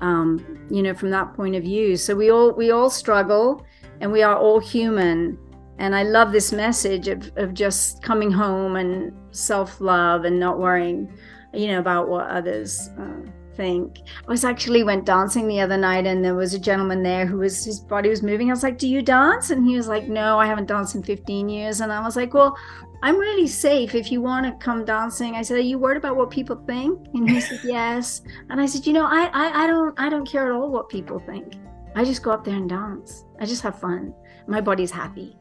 [0.00, 1.96] um, you know, from that point of view.
[1.96, 3.64] So we all we all struggle,
[4.00, 5.38] and we are all human.
[5.78, 10.58] And I love this message of of just coming home and self love and not
[10.58, 11.12] worrying,
[11.52, 12.88] you know, about what others.
[12.98, 13.98] Uh, think.
[14.26, 17.38] I was actually went dancing the other night and there was a gentleman there who
[17.38, 18.48] was his body was moving.
[18.48, 21.02] I was like, "Do you dance?" And he was like, "No, I haven't danced in
[21.02, 22.56] 15 years." And I was like, "Well,
[23.02, 26.16] I'm really safe if you want to come dancing." I said, "Are you worried about
[26.16, 29.66] what people think?" And he said, "Yes." And I said, "You know, I I, I
[29.66, 31.54] don't I don't care at all what people think.
[31.96, 33.24] I just go up there and dance.
[33.40, 34.14] I just have fun.
[34.46, 35.36] My body's happy."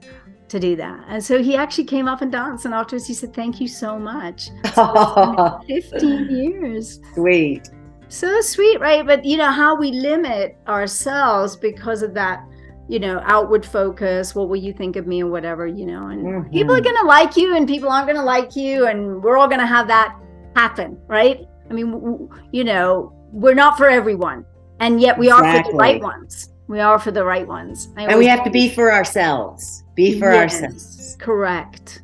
[0.50, 1.04] to do that.
[1.10, 2.66] And so he actually came up and danced.
[2.66, 4.50] And afterwards, he said, Thank you so much.
[4.74, 7.02] So 15 years.
[7.14, 7.70] Sweet.
[8.10, 9.06] So sweet, right?
[9.06, 12.44] But you know how we limit ourselves because of that,
[12.88, 14.34] you know, outward focus.
[14.34, 16.08] What will you think of me or whatever, you know?
[16.08, 16.52] And mm-hmm.
[16.52, 19.68] people are gonna like you, and people aren't gonna like you, and we're all gonna
[19.68, 20.18] have that
[20.56, 21.46] happen, right?
[21.70, 24.46] I mean, you know, we're not for everyone,
[24.80, 25.50] and yet we exactly.
[25.50, 26.50] are for the right ones.
[26.68, 29.84] We are for the right ones, and we have to be for ourselves.
[29.96, 31.18] Be for yes, ourselves.
[31.20, 32.04] Correct.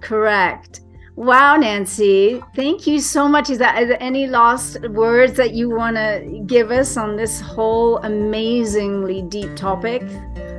[0.00, 0.80] Correct.
[1.14, 3.50] Wow, Nancy, thank you so much.
[3.50, 7.38] Is that is there any last words that you want to give us on this
[7.38, 10.00] whole amazingly deep topic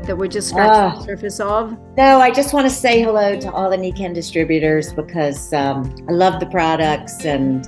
[0.06, 1.76] that we're just scratching uh, the surface of?
[1.97, 6.12] No, I just want to say hello to all the Nikken distributors because um, I
[6.12, 7.66] love the products and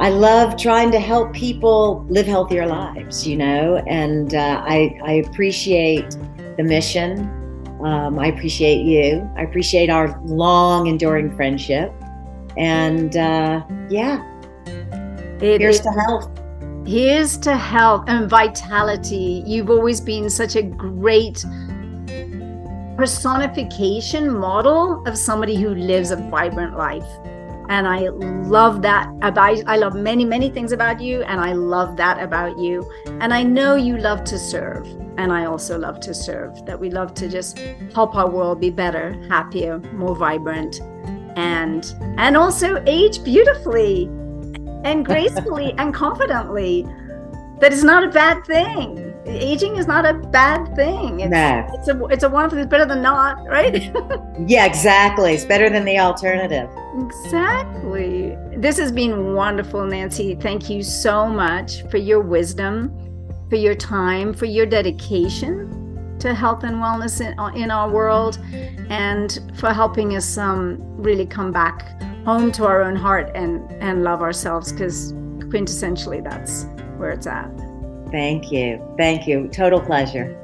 [0.00, 5.12] I love trying to help people live healthier lives, you know, and uh, I, I
[5.26, 6.16] appreciate
[6.56, 7.34] the mission.
[7.84, 9.28] Um, I appreciate you.
[9.36, 11.92] I appreciate our long enduring friendship.
[12.58, 14.22] And uh, yeah,
[15.40, 16.30] it, here's to health.
[16.84, 19.44] Here's to health and vitality.
[19.46, 21.44] You've always been such a great
[22.96, 27.06] personification model of somebody who lives a vibrant life.
[27.68, 31.96] And I love that about I love many, many things about you, and I love
[31.98, 32.90] that about you.
[33.20, 34.86] And I know you love to serve,
[35.18, 36.64] and I also love to serve.
[36.64, 37.58] That we love to just
[37.94, 40.80] help our world be better, happier, more vibrant,
[41.36, 44.04] and and also age beautifully
[44.84, 46.86] and gracefully and confidently.
[47.60, 49.04] That is not a bad thing.
[49.26, 51.20] Aging is not a bad thing.
[51.20, 51.66] It's, no.
[51.74, 53.92] it's a it's a wonderful it's better than not right?
[54.46, 55.34] Yeah exactly.
[55.34, 56.70] It's better than the alternative.
[57.00, 58.36] Exactly.
[58.56, 60.36] This has been wonderful nancy.
[60.36, 62.94] Thank you so much for your wisdom
[63.48, 65.87] for your time for your dedication
[66.20, 68.38] to health and wellness in, in our world
[68.90, 74.04] and for helping us um, really come back home to our own heart and, and
[74.04, 75.12] love ourselves because
[75.52, 76.66] quintessentially that's
[76.96, 77.50] where it's at.
[78.10, 78.82] Thank you.
[78.96, 79.48] Thank you.
[79.48, 80.34] Total pleasure.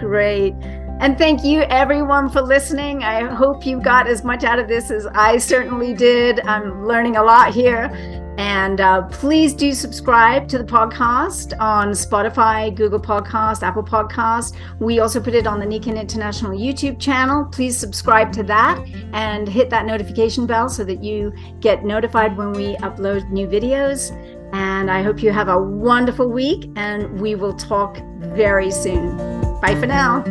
[0.00, 0.54] Great.
[1.00, 3.02] And thank you, everyone, for listening.
[3.02, 6.40] I hope you got as much out of this as I certainly did.
[6.40, 7.90] I'm learning a lot here.
[8.38, 14.56] And uh, please do subscribe to the podcast on Spotify, Google Podcast, Apple Podcast.
[14.80, 17.44] We also put it on the Nikken International YouTube channel.
[17.44, 22.52] Please subscribe to that and hit that notification bell so that you get notified when
[22.52, 24.10] we upload new videos.
[24.54, 29.16] And I hope you have a wonderful week, and we will talk very soon.
[29.60, 30.22] Bye for now.